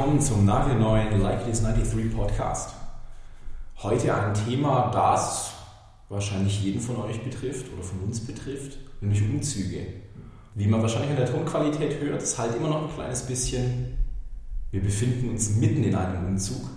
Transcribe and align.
willkommen 0.00 0.20
zum 0.22 0.46
nagelneuen 0.46 1.20
Like 1.20 1.44
This 1.44 1.60
93 1.60 2.16
Podcast. 2.16 2.70
Heute 3.82 4.14
ein 4.14 4.32
Thema, 4.32 4.90
das 4.90 5.52
wahrscheinlich 6.08 6.62
jeden 6.62 6.80
von 6.80 6.96
euch 7.02 7.22
betrifft 7.22 7.66
oder 7.70 7.82
von 7.82 8.00
uns 8.04 8.18
betrifft, 8.18 8.78
nämlich 9.02 9.20
Umzüge. 9.20 9.86
Wie 10.54 10.66
man 10.68 10.80
wahrscheinlich 10.80 11.10
in 11.10 11.16
der 11.16 11.30
Tonqualität 11.30 12.00
hört, 12.00 12.22
ist 12.22 12.38
halt 12.38 12.56
immer 12.56 12.68
noch 12.68 12.88
ein 12.88 12.94
kleines 12.94 13.24
bisschen, 13.24 13.98
wir 14.70 14.80
befinden 14.80 15.28
uns 15.28 15.56
mitten 15.56 15.84
in 15.84 15.94
einem 15.94 16.28
Umzug. 16.28 16.70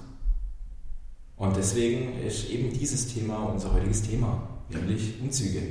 Und 1.37 1.55
deswegen 1.55 2.19
ist 2.23 2.49
eben 2.49 2.73
dieses 2.73 3.07
Thema 3.07 3.37
unser 3.45 3.71
heutiges 3.71 4.01
Thema, 4.01 4.49
nämlich 4.67 5.21
Umzüge. 5.21 5.61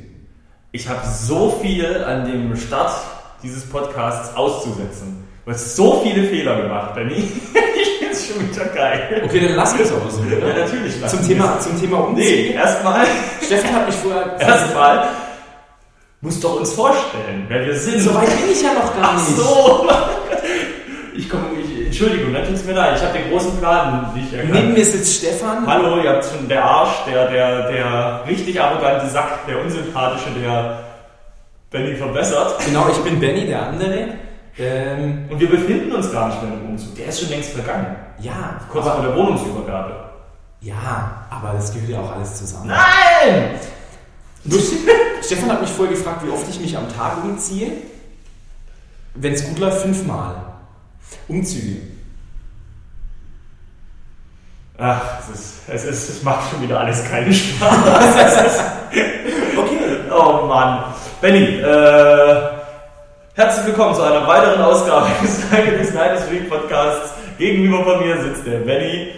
Ich 0.70 0.88
habe 0.88 1.06
so 1.06 1.50
viel 1.60 2.02
an 2.02 2.24
dem 2.24 2.56
Start 2.56 2.98
dieses 3.42 3.68
Podcasts 3.68 4.34
auszusetzen. 4.34 5.21
Du 5.44 5.50
hast 5.50 5.76
so 5.76 6.00
viele 6.04 6.28
Fehler 6.28 6.62
gemacht, 6.62 6.94
Benny. 6.94 7.14
ich 7.82 7.98
finde 7.98 8.12
es 8.12 8.28
schon 8.28 8.48
wieder 8.48 8.64
geil. 8.66 9.22
Okay, 9.24 9.40
dann 9.40 9.56
lassen 9.56 9.78
wir 9.78 9.84
es 9.86 9.92
aber 9.92 10.10
so, 10.10 10.20
oder? 10.20 10.48
Ja, 10.48 10.64
natürlich. 10.64 11.00
lassen 11.00 11.18
Zum 11.18 11.28
wir 11.28 11.34
Thema, 11.36 11.56
es. 11.58 11.64
zum 11.64 11.80
Thema 11.80 11.96
Umzug. 11.98 12.16
Nee, 12.18 12.50
erstmal, 12.52 13.06
Steffen 13.44 13.74
hat 13.74 13.86
mich 13.86 13.96
vorher... 13.96 14.36
erstmal 14.38 15.08
musst 16.22 16.42
doch 16.42 16.60
uns 16.60 16.72
vorstellen, 16.72 17.44
wer 17.48 17.66
wir 17.66 17.76
sind. 17.76 18.00
So 18.00 18.14
weit 18.14 18.28
bin 18.28 18.52
ich 18.52 18.62
ja 18.62 18.72
noch 18.72 18.94
gar 18.96 19.02
Ach 19.02 19.14
nicht. 19.14 19.36
so. 19.36 19.88
Ich 21.14 21.28
komme, 21.28 21.44
ich, 21.62 21.86
Entschuldigung, 21.88 22.32
dann 22.32 22.46
tut's 22.46 22.64
mir 22.64 22.72
leid. 22.72 22.96
Ich 22.96 23.02
habe 23.02 23.18
den 23.18 23.28
großen 23.30 23.58
Plan 23.58 24.10
nicht 24.14 24.32
erkannt. 24.32 24.54
Neben 24.54 24.72
mir 24.72 24.82
sitzt 24.82 25.18
Stefan. 25.18 25.66
Hallo, 25.66 26.00
ihr 26.02 26.08
habt 26.08 26.24
schon 26.24 26.48
der 26.48 26.64
Arsch, 26.64 27.04
der, 27.06 27.28
der, 27.30 27.70
der 27.70 28.24
richtig 28.26 28.58
arrogante 28.58 29.06
Sack, 29.08 29.46
der 29.46 29.60
unsympathische, 29.60 30.30
der 30.42 30.84
Benny 31.70 31.94
verbessert. 31.96 32.58
Genau, 32.64 32.86
ich 32.90 32.96
bin 33.04 33.20
Benny, 33.20 33.46
der 33.46 33.66
andere. 33.66 34.08
Ähm, 34.58 35.26
Und 35.30 35.40
wir 35.40 35.48
befinden 35.48 35.92
uns 35.92 36.12
gar 36.12 36.28
nicht 36.28 36.42
mehr 36.42 36.52
im 36.52 36.70
Umzug. 36.70 36.94
Der 36.96 37.06
ist 37.06 37.20
schon 37.20 37.30
längst 37.30 37.50
vergangen. 37.52 37.96
ja, 38.20 38.60
Kurz 38.70 38.86
aber, 38.86 38.96
vor 38.96 39.04
der 39.06 39.16
Wohnungsübergabe. 39.16 40.10
ja, 40.60 41.26
aber 41.30 41.52
das 41.54 41.72
gehört 41.72 41.90
ja 41.90 42.00
auch 42.00 42.12
alles 42.16 42.38
zusammen. 42.38 42.66
Nein! 42.68 43.50
Stefan 45.24 45.50
hat 45.52 45.60
mich 45.60 45.70
vorher 45.70 45.94
gefragt, 45.94 46.24
wie 46.26 46.30
oft 46.30 46.48
ich 46.48 46.60
mich 46.60 46.76
am 46.76 46.92
Tag 46.94 47.22
umziehe. 47.24 47.70
Wenn 49.14 49.32
es 49.34 49.46
gut 49.46 49.58
läuft, 49.58 49.82
fünfmal. 49.82 50.34
Umzüge. 51.28 51.80
Ach, 54.78 55.00
es, 55.20 55.28
ist, 55.38 55.54
es, 55.68 55.84
ist, 55.84 56.08
es 56.08 56.22
macht 56.22 56.50
schon 56.50 56.62
wieder 56.62 56.80
alles 56.80 57.04
keinen 57.04 57.32
Spaß. 57.32 58.60
Okay. 59.56 60.00
oh 60.10 60.46
Mann. 60.46 60.84
Benny, 61.20 61.60
äh, 61.60 62.48
herzlich 63.34 63.66
willkommen 63.66 63.94
zu 63.94 64.02
einer 64.02 64.26
weiteren 64.26 64.60
Ausgabe 64.62 65.08
des 65.22 65.94
Night 65.94 66.20
Street 66.20 66.48
Podcasts. 66.48 67.14
Gegenüber 67.38 67.84
von 67.84 68.06
mir 68.06 68.20
sitzt 68.22 68.46
der 68.46 68.60
Benny. 68.60 69.08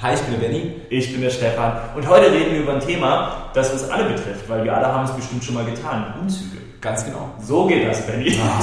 Hi, 0.00 0.14
ich 0.14 0.20
bin 0.20 0.40
der 0.40 0.48
Benny. 0.48 0.80
Ich 0.90 1.12
bin 1.12 1.20
der 1.20 1.30
Stefan 1.30 1.72
und 1.94 2.08
heute 2.08 2.32
reden 2.32 2.52
wir 2.52 2.62
über 2.62 2.74
ein 2.74 2.80
Thema, 2.80 3.50
das 3.54 3.72
uns 3.72 3.88
alle 3.88 4.04
betrifft, 4.04 4.48
weil 4.48 4.64
wir 4.64 4.76
alle 4.76 4.86
haben 4.86 5.04
es 5.04 5.12
bestimmt 5.12 5.44
schon 5.44 5.54
mal 5.54 5.64
getan. 5.64 6.14
Umzüge. 6.20 6.58
Ganz 6.80 7.04
genau. 7.04 7.30
So 7.40 7.66
geht 7.66 7.86
das, 7.88 8.06
Benny. 8.06 8.36
Ah, 8.40 8.60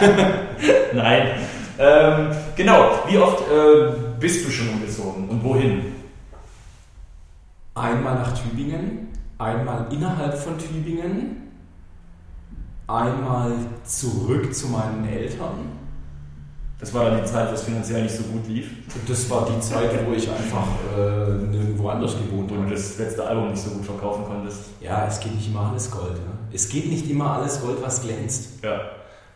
Nein. 0.92 1.28
Ähm, 1.78 2.30
genau, 2.56 2.90
wie 3.08 3.18
oft 3.18 3.40
äh, 3.50 3.92
bist 4.20 4.46
du 4.46 4.50
schon 4.50 4.68
umgezogen 4.68 5.28
und 5.28 5.42
wohin? 5.42 5.94
einmal 7.74 8.14
nach 8.14 8.32
Tübingen, 8.32 9.08
einmal 9.38 9.86
innerhalb 9.90 10.38
von 10.38 10.56
Tübingen, 10.58 11.43
einmal 12.86 13.52
zurück 13.84 14.54
zu 14.54 14.68
meinen 14.68 15.06
Eltern. 15.06 15.72
Das 16.80 16.92
war 16.92 17.06
dann 17.06 17.22
die 17.22 17.24
Zeit, 17.24 17.48
wo 17.50 17.54
es 17.54 17.62
finanziell 17.62 18.02
nicht 18.02 18.14
so 18.14 18.24
gut 18.24 18.46
lief 18.46 18.70
Und 18.94 19.08
das 19.08 19.30
war 19.30 19.46
die 19.46 19.58
Zeit, 19.60 19.90
wo 20.06 20.12
ich 20.12 20.28
einfach 20.28 20.66
äh, 20.94 21.30
nirgendwo 21.46 21.88
anders 21.88 22.14
gewohnt 22.14 22.50
und 22.52 22.58
habe. 22.58 22.70
das 22.70 22.98
letzte 22.98 23.26
Album 23.26 23.52
nicht 23.52 23.62
so 23.62 23.70
gut 23.70 23.86
verkaufen 23.86 24.24
konntest. 24.26 24.64
Ja, 24.80 25.06
es 25.06 25.18
geht 25.20 25.34
nicht 25.34 25.48
immer 25.48 25.70
alles 25.70 25.90
Gold. 25.90 26.14
Ne? 26.14 26.32
Es 26.52 26.68
geht 26.68 26.90
nicht 26.90 27.08
immer 27.08 27.36
alles 27.36 27.62
Gold, 27.62 27.78
was 27.80 28.02
glänzt. 28.02 28.62
Ja. 28.62 28.80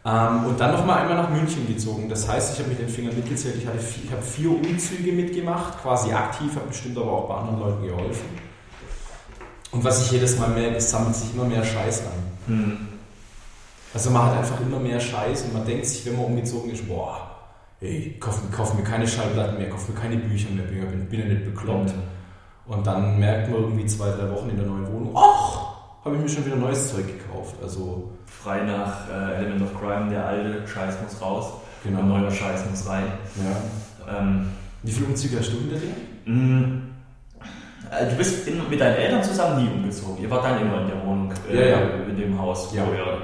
Ähm, 0.05 0.45
und 0.47 0.61
dann 0.61 0.73
nochmal 0.73 0.99
einmal 0.99 1.17
nach 1.17 1.31
München 1.31 1.67
gezogen. 1.67 2.09
Das 2.09 2.29
heißt, 2.29 2.55
ich 2.55 2.59
habe 2.59 2.71
mit 2.71 2.81
den 2.81 2.89
Fingern 2.89 3.15
mitgezählt, 3.15 3.57
ich, 3.57 3.67
hatte 3.67 3.79
vier, 3.79 4.05
ich 4.05 4.13
habe 4.13 4.23
vier 4.23 4.51
Umzüge 4.51 5.13
mitgemacht, 5.13 5.81
quasi 5.81 6.13
aktiv, 6.13 6.55
habe 6.55 6.69
bestimmt 6.69 6.99
aber 6.99 7.13
auch 7.13 7.29
bei 7.29 7.35
anderen 7.35 7.61
Leuten 7.61 7.87
geholfen. 7.87 8.27
Und 9.71 9.85
was 9.85 10.05
ich 10.05 10.13
jedes 10.13 10.39
Mal 10.39 10.49
merke, 10.51 10.77
es 10.77 10.91
sammelt 10.91 11.15
sich 11.15 11.35
immer 11.35 11.45
mehr 11.45 11.65
Scheiß 11.65 12.03
an. 12.03 12.13
Hm. 12.47 12.88
Also 13.99 14.11
man 14.11 14.27
hat 14.27 14.39
einfach 14.39 14.61
immer 14.61 14.79
mehr 14.79 15.01
Scheiß 15.01 15.43
und 15.43 15.55
man 15.55 15.67
denkt 15.67 15.85
sich, 15.87 16.07
wenn 16.07 16.15
man 16.15 16.27
umgezogen 16.27 16.71
ist, 16.71 16.87
boah, 16.87 17.33
ey, 17.81 18.17
kauf, 18.21 18.41
kauf 18.57 18.73
mir 18.75 18.85
keine 18.85 19.09
Schallplatten 19.09 19.59
mehr, 19.59 19.69
kauf 19.71 19.89
mir 19.89 19.97
keine 19.97 20.15
Bücher 20.19 20.51
mehr, 20.51 20.67
bin, 20.67 20.89
bin, 20.89 21.07
bin 21.09 21.19
ja 21.19 21.27
nicht 21.27 21.45
bekloppt. 21.45 21.93
Und 22.69 22.87
dann 22.87 23.19
merkt 23.19 23.51
man 23.51 23.61
irgendwie 23.61 23.87
zwei, 23.87 24.11
drei 24.13 24.31
Wochen 24.31 24.51
in 24.51 24.57
der 24.57 24.67
neuen 24.67 24.87
Wohnung, 24.87 25.17
ach, 25.17 26.05
habe 26.05 26.15
ich 26.15 26.23
mir 26.23 26.29
schon 26.29 26.47
wieder 26.47 26.55
neues 26.55 26.93
Zeug 26.93 27.09
gekauft. 27.09 27.57
Also, 27.61 28.13
Frei 28.27 28.63
nach 28.63 29.11
äh, 29.11 29.35
Element 29.39 29.63
of 29.63 29.81
Crime, 29.81 30.09
der 30.11 30.25
alte 30.29 30.69
Scheiß 30.69 30.95
muss 31.03 31.21
raus, 31.21 31.47
genau. 31.83 31.97
der 31.97 32.07
neue 32.07 32.31
Scheiß 32.31 32.71
muss 32.71 32.89
rein. 32.89 33.03
Ja. 33.37 34.17
Ähm, 34.17 34.47
Wie 34.85 34.93
viele 34.93 35.07
Umzüge 35.07 35.41
hast 35.41 35.49
du 35.49 35.57
hinter 35.59 35.75
dir? 35.75 36.33
mh, 36.33 36.83
äh, 37.91 38.07
du 38.11 38.17
bist 38.17 38.47
in, 38.47 38.61
mit 38.71 38.81
deinen 38.81 38.95
Eltern 38.95 39.25
zusammen 39.25 39.65
nie 39.65 39.71
umgezogen. 39.71 40.23
Ihr 40.23 40.31
wart 40.31 40.45
dann 40.45 40.61
immer 40.61 40.83
in 40.83 40.87
der 40.87 41.05
Wohnung, 41.05 41.33
äh, 41.51 41.71
Ja, 41.71 41.81
ja. 41.81 41.87
in 42.09 42.17
dem 42.17 42.39
Haus. 42.41 42.69
Wo 42.71 42.77
ihr, 42.77 43.19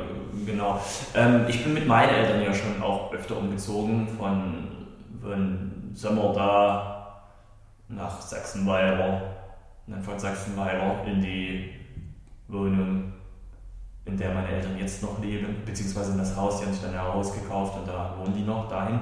genau. 0.46 0.80
Ähm, 1.14 1.44
ich 1.48 1.62
bin 1.62 1.74
mit 1.74 1.86
meinen 1.86 2.10
Eltern 2.10 2.42
ja 2.42 2.52
schon 2.54 2.82
auch 2.82 3.12
öfter 3.12 3.36
umgezogen, 3.36 4.08
von, 4.08 4.68
von 5.22 5.90
Sommer 5.94 6.32
da 6.32 7.22
nach 7.88 8.20
Sachsenweiler 8.20 9.22
und 9.86 9.94
dann 9.94 10.02
von 10.02 10.18
Sachsenweiler 10.18 11.04
in 11.06 11.20
die 11.20 11.70
Wohnung, 12.48 13.12
in 14.04 14.16
der 14.16 14.34
meine 14.34 14.48
Eltern 14.48 14.78
jetzt 14.78 15.02
noch 15.02 15.20
leben, 15.22 15.62
beziehungsweise 15.64 16.12
in 16.12 16.18
das 16.18 16.36
Haus, 16.36 16.60
die 16.60 16.66
haben 16.66 16.72
sich 16.72 16.82
dann 16.82 16.94
ein 16.94 17.02
Haus 17.02 17.32
gekauft 17.32 17.78
und 17.78 17.88
da 17.88 18.14
wohnen 18.18 18.34
die 18.34 18.42
noch 18.42 18.68
dahin. 18.68 19.00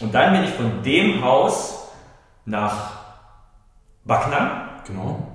Und 0.00 0.14
dann 0.14 0.32
bin 0.32 0.44
ich 0.44 0.50
von 0.50 0.82
dem 0.82 1.22
Haus 1.22 1.88
nach 2.46 2.92
Backnang, 4.04 4.62
Genau. 4.86 5.26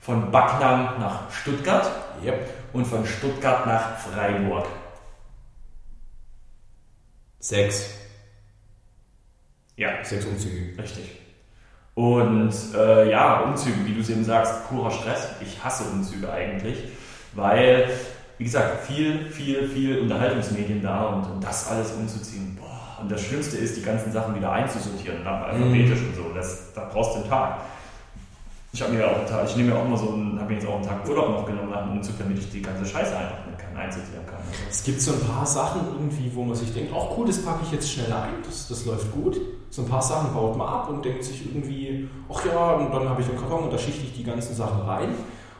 von 0.00 0.30
Backnang 0.30 0.98
nach 0.98 1.30
Stuttgart 1.30 1.88
Yep. 2.24 2.48
und 2.72 2.86
von 2.86 3.04
Stuttgart 3.04 3.66
nach 3.66 3.98
Freiburg. 3.98 4.66
Sechs. 7.44 7.90
Ja, 9.76 10.02
Sechs 10.02 10.24
Umzüge. 10.24 10.82
richtig. 10.82 11.20
Und 11.94 12.54
äh, 12.74 13.10
ja, 13.10 13.40
Umzüge, 13.40 13.84
wie 13.84 13.92
du 13.92 14.00
es 14.00 14.08
eben 14.08 14.24
sagst, 14.24 14.66
purer 14.70 14.90
Stress. 14.90 15.28
Ich 15.42 15.62
hasse 15.62 15.84
Umzüge 15.92 16.32
eigentlich, 16.32 16.84
weil, 17.34 17.90
wie 18.38 18.44
gesagt, 18.44 18.86
viel, 18.86 19.26
viel, 19.30 19.68
viel 19.68 19.98
Unterhaltungsmedien 19.98 20.80
da 20.80 21.04
und, 21.04 21.24
und 21.32 21.44
das 21.44 21.68
alles 21.68 21.92
umzuziehen. 21.92 22.56
Boah. 22.58 23.02
Und 23.02 23.12
das 23.12 23.20
Schlimmste 23.20 23.58
ist, 23.58 23.76
die 23.76 23.82
ganzen 23.82 24.10
Sachen 24.10 24.34
wieder 24.34 24.50
einzusortieren, 24.50 25.22
nach 25.22 25.42
alphabetisch 25.42 26.00
und 26.00 26.16
so. 26.16 26.32
Das, 26.34 26.72
da 26.72 26.88
brauchst 26.90 27.14
du 27.14 27.20
einen 27.20 27.28
Tag. 27.28 27.60
Ich 28.74 28.82
habe 28.82 28.92
mir 28.92 29.06
auch 29.08 29.24
Tag, 29.24 29.48
ich 29.48 29.54
nehme 29.54 29.70
mir 29.70 29.78
auch 29.78 29.84
immer 29.84 29.96
so 29.96 30.10
einen, 30.10 30.36
habe 30.36 30.52
mir 30.52 30.58
jetzt 30.58 30.66
auch 30.66 30.74
einen 30.74 30.82
Tag 30.84 31.08
Urlaub 31.08 31.28
noch 31.30 31.46
genommen 31.46 31.70
nach 31.70 31.84
dem 31.84 31.92
Umzug, 31.92 32.18
damit 32.18 32.38
ich 32.40 32.50
die 32.50 32.60
ganze 32.60 32.84
Scheiße 32.84 33.16
einordnen 33.16 33.56
kann, 33.56 33.76
einsortieren 33.76 34.26
kann. 34.26 34.38
Also, 34.38 34.64
Es 34.68 34.82
gibt 34.82 35.00
so 35.00 35.12
ein 35.12 35.20
paar 35.20 35.46
Sachen 35.46 35.82
irgendwie, 35.94 36.28
wo 36.34 36.42
man 36.42 36.56
sich 36.56 36.74
denkt, 36.74 36.92
ach 36.92 37.16
cool, 37.16 37.24
das 37.24 37.40
packe 37.40 37.60
ich 37.62 37.70
jetzt 37.70 37.88
schnell 37.88 38.12
ein, 38.12 38.42
das, 38.44 38.66
das 38.66 38.84
läuft 38.84 39.12
gut. 39.12 39.40
So 39.70 39.82
ein 39.82 39.88
paar 39.88 40.02
Sachen 40.02 40.34
baut 40.34 40.56
man 40.58 40.66
ab 40.66 40.88
und 40.90 41.04
denkt 41.04 41.22
sich 41.22 41.46
irgendwie, 41.46 42.08
ach 42.28 42.44
ja, 42.46 42.72
und 42.72 42.92
dann 42.92 43.08
habe 43.08 43.22
ich 43.22 43.28
einen 43.28 43.38
Karton 43.38 43.62
und 43.62 43.72
da 43.72 43.78
schichte 43.78 44.02
ich 44.06 44.12
die 44.12 44.24
ganzen 44.24 44.56
Sachen 44.56 44.80
rein. 44.80 45.10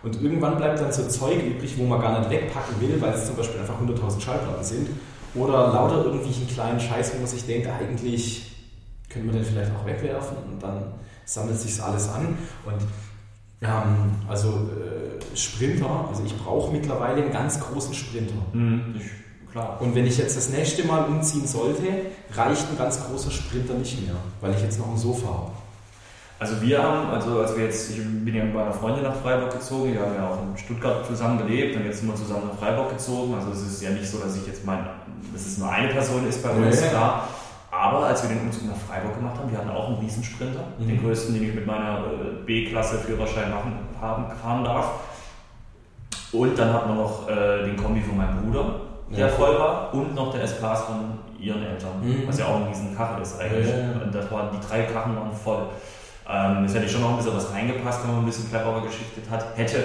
Und 0.02 0.20
irgendwann 0.20 0.56
bleibt 0.56 0.80
dann 0.80 0.90
so 0.90 1.06
Zeug 1.06 1.40
übrig, 1.40 1.78
wo 1.78 1.84
man 1.84 2.00
gar 2.00 2.18
nicht 2.18 2.30
wegpacken 2.30 2.80
will, 2.80 3.00
weil 3.00 3.14
es 3.14 3.26
zum 3.26 3.36
Beispiel 3.36 3.60
einfach 3.60 3.80
100.000 3.80 4.20
Schallplatten 4.20 4.64
sind. 4.64 4.88
Oder 5.36 5.68
lauter 5.72 6.04
irgendwelchen 6.04 6.48
kleinen 6.48 6.80
Scheiß, 6.80 7.14
wo 7.14 7.18
man 7.18 7.28
sich 7.28 7.46
denkt, 7.46 7.68
eigentlich 7.68 8.50
können 9.08 9.26
wir 9.26 9.34
den 9.34 9.44
vielleicht 9.44 9.70
auch 9.70 9.86
wegwerfen 9.86 10.36
und 10.50 10.60
dann 10.60 10.94
sammelt 11.24 11.58
sich 11.58 11.82
alles 11.82 12.08
an. 12.08 12.36
Und 12.64 12.80
ähm, 13.62 14.12
also 14.28 14.48
äh, 14.48 15.36
Sprinter, 15.36 16.06
also 16.08 16.22
ich 16.24 16.36
brauche 16.36 16.72
mittlerweile 16.72 17.22
einen 17.22 17.32
ganz 17.32 17.58
großen 17.60 17.94
Sprinter. 17.94 18.34
hm, 18.52 18.94
ich, 18.98 19.50
klar. 19.52 19.78
Und 19.80 19.94
wenn 19.94 20.06
ich 20.06 20.18
jetzt 20.18 20.36
das 20.36 20.50
nächste 20.50 20.84
Mal 20.84 21.04
umziehen 21.04 21.46
sollte, 21.46 21.82
reicht 22.34 22.68
ein 22.70 22.76
ganz 22.78 23.00
großer 23.06 23.30
Sprinter 23.30 23.74
nicht 23.74 24.04
mehr, 24.06 24.16
weil 24.40 24.54
ich 24.54 24.60
jetzt 24.62 24.78
noch 24.78 24.90
ein 24.90 24.98
Sofa 24.98 25.26
habe. 25.28 25.50
Also 26.40 26.60
wir 26.60 26.82
haben, 26.82 27.08
also 27.10 27.40
als 27.40 27.56
wir 27.56 27.64
jetzt, 27.64 27.90
ich 27.90 27.96
bin 27.96 28.34
ja 28.34 28.44
bei 28.52 28.62
einer 28.64 28.72
Freundin 28.72 29.04
nach 29.04 29.14
Freiburg 29.14 29.52
gezogen, 29.52 29.94
wir 29.94 30.00
haben 30.00 30.14
ja 30.16 30.28
auch 30.28 30.42
in 30.42 30.58
Stuttgart 30.58 31.06
zusammen 31.06 31.38
gelebt 31.38 31.76
und 31.76 31.84
jetzt 31.86 32.00
sind 32.00 32.08
wir 32.08 32.16
zusammen 32.16 32.48
nach 32.50 32.58
Freiburg 32.58 32.90
gezogen. 32.90 33.34
Also 33.34 33.52
es 33.52 33.62
ist 33.62 33.80
ja 33.82 33.90
nicht 33.90 34.10
so, 34.10 34.18
dass 34.18 34.36
ich 34.36 34.46
jetzt 34.46 34.64
mein, 34.66 34.84
dass 35.32 35.46
es 35.46 35.56
nur 35.56 35.70
eine 35.70 35.88
Person 35.88 36.26
ist 36.28 36.42
bei 36.42 36.50
uns 36.50 36.80
Nee. 36.80 36.88
da. 36.92 37.28
Aber 37.84 38.06
als 38.06 38.22
wir 38.22 38.30
den 38.34 38.40
Umzug 38.46 38.64
nach 38.66 38.76
Freiburg 38.76 39.14
gemacht 39.16 39.36
haben, 39.38 39.50
wir 39.50 39.58
hatten 39.58 39.68
auch 39.68 39.88
einen 39.88 39.98
Riesensprinter, 39.98 40.64
Mhm. 40.78 40.86
den 40.88 41.02
größten, 41.02 41.34
den 41.34 41.48
ich 41.50 41.54
mit 41.54 41.66
meiner 41.66 41.98
äh, 41.98 42.44
B-Klasse 42.46 42.98
Führerschein 42.98 43.50
machen, 43.50 43.72
haben, 44.00 44.24
fahren 44.40 44.64
darf. 44.64 44.86
Und 46.32 46.58
dann 46.58 46.72
hatten 46.72 46.88
wir 46.88 46.94
noch 46.96 47.28
äh, 47.28 47.64
den 47.66 47.76
Kombi 47.76 48.00
von 48.00 48.16
meinem 48.16 48.42
Bruder, 48.42 48.80
der 49.10 49.26
Ja. 49.26 49.28
voll 49.28 49.58
war, 49.58 49.92
und 49.92 50.14
noch 50.14 50.32
der 50.32 50.42
S-Class 50.44 50.84
von 50.84 51.18
ihren 51.38 51.62
Eltern, 51.62 52.00
Mhm. 52.02 52.22
was 52.26 52.38
ja 52.38 52.46
auch 52.46 52.56
ein 52.56 52.62
riesen 52.68 52.96
Karre 52.96 53.20
ist 53.20 53.38
eigentlich. 53.38 53.68
Ja, 53.68 54.06
das 54.10 54.30
waren, 54.30 54.48
die 54.52 54.66
drei 54.66 54.82
Karren 54.84 55.14
waren 55.16 55.32
voll. 55.32 55.66
Ähm, 56.26 56.64
es 56.64 56.74
hätte 56.74 56.88
schon 56.88 57.02
noch 57.02 57.10
ein 57.10 57.16
bisschen 57.18 57.36
was 57.36 57.52
reingepasst, 57.52 58.02
wenn 58.04 58.12
man 58.12 58.20
ein 58.22 58.26
bisschen 58.26 58.48
cleverer 58.48 58.80
geschichtet 58.80 59.28
hat, 59.30 59.44
hätte. 59.56 59.84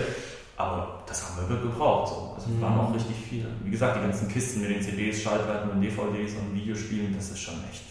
Aber 0.55 0.99
das 1.05 1.25
haben 1.25 1.49
wir 1.49 1.57
gebraucht. 1.57 2.07
So. 2.09 2.15
Also 2.35 2.47
es 2.49 2.55
Mhm. 2.57 2.61
waren 2.61 2.79
auch 2.79 2.93
richtig 2.93 3.15
viele. 3.29 3.47
Wie 3.63 3.71
gesagt, 3.71 3.97
die 3.97 4.01
ganzen 4.01 4.27
Kisten 4.29 4.61
mit 4.61 4.69
den 4.71 4.81
CDs, 4.81 5.21
Schallplatten 5.21 5.69
und 5.71 5.81
DVDs 5.81 6.33
und 6.35 6.53
Videospielen, 6.55 7.13
das 7.15 7.29
ist 7.31 7.39
schon 7.39 7.55
echt. 7.69 7.83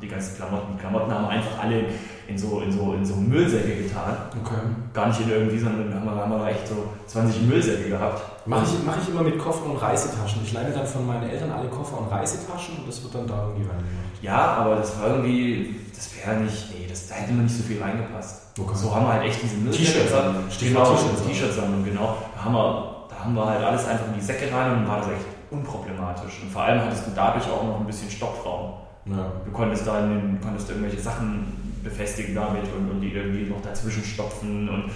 Die 0.00 0.08
ganzen 0.08 0.36
Klamotten. 0.36 0.74
Die 0.74 0.80
Klamotten 0.80 1.10
haben 1.10 1.24
wir 1.24 1.30
einfach 1.30 1.62
alle 1.62 1.86
in 2.28 2.36
so, 2.36 2.60
in 2.60 2.70
so, 2.70 2.92
in 2.92 3.04
so 3.04 3.16
Müllsäcke 3.16 3.84
getan. 3.84 4.16
Okay. 4.44 4.60
Gar 4.92 5.08
nicht 5.08 5.20
in 5.20 5.30
irgendwie, 5.30 5.58
sondern 5.58 5.94
haben 5.94 6.04
wir, 6.04 6.14
haben 6.14 6.30
wir 6.30 6.48
echt 6.48 6.68
so 6.68 6.88
20 7.06 7.42
Müllsäcke 7.42 7.88
gehabt. 7.88 8.46
Mache 8.46 8.64
ich, 8.64 8.84
mach 8.84 8.96
ich 9.00 9.08
immer 9.08 9.22
mit 9.22 9.38
Koffer 9.38 9.64
und 9.64 9.76
Reisetaschen. 9.76 10.42
Ich 10.44 10.52
leih 10.52 10.64
mir 10.64 10.74
dann 10.74 10.86
von 10.86 11.06
meinen 11.06 11.28
Eltern 11.28 11.50
alle 11.50 11.68
Koffer 11.68 11.98
und 11.98 12.08
Reisetaschen 12.08 12.78
und 12.78 12.88
das 12.88 13.02
wird 13.02 13.14
dann 13.14 13.26
da 13.26 13.44
irgendwie 13.44 13.68
reingemacht. 13.68 14.22
Ja, 14.22 14.56
aber 14.58 14.76
das 14.76 15.00
war 15.00 15.08
irgendwie, 15.08 15.76
das 15.94 16.10
wäre 16.16 16.36
nicht, 16.40 16.70
nee, 16.70 16.86
das, 16.88 17.08
da 17.08 17.14
hätte 17.14 17.32
man 17.32 17.44
nicht 17.44 17.56
so 17.56 17.62
viel 17.62 17.80
reingepasst. 17.80 18.58
Okay. 18.58 18.74
So 18.74 18.94
haben 18.94 19.06
wir 19.06 19.12
halt 19.14 19.24
echt 19.24 19.40
diese 19.42 19.70
T-Shirt-Sammlung. 19.70 20.44
Genau, 20.60 20.96
T-Shirt-Sammlung. 21.26 21.84
Genau. 21.84 22.16
Da 22.34 22.44
haben, 22.44 22.54
wir, 22.54 23.06
da 23.08 23.24
haben 23.24 23.34
wir 23.34 23.46
halt 23.46 23.64
alles 23.64 23.86
einfach 23.86 24.06
in 24.08 24.14
die 24.14 24.24
Säcke 24.24 24.52
rein 24.52 24.72
und 24.72 24.76
dann 24.78 24.88
war 24.88 24.98
das 24.98 25.08
echt 25.08 25.26
unproblematisch. 25.50 26.42
Und 26.42 26.50
vor 26.50 26.62
allem 26.62 26.80
hattest 26.82 27.06
du 27.06 27.10
dadurch 27.14 27.44
auch 27.50 27.64
noch 27.64 27.80
ein 27.80 27.86
bisschen 27.86 28.10
Stopfraum. 28.10 28.74
Ja. 29.08 29.32
Du 29.44 29.50
konntest 29.52 29.86
da 29.86 30.08
konntest 30.42 30.68
irgendwelche 30.70 30.98
Sachen 31.00 31.46
befestigen 31.84 32.34
damit 32.34 32.64
und, 32.76 32.90
und 32.90 33.00
die 33.00 33.12
irgendwie 33.12 33.44
noch 33.48 33.62
dazwischen 33.62 34.02
stopfen 34.04 34.68
und 34.68 34.90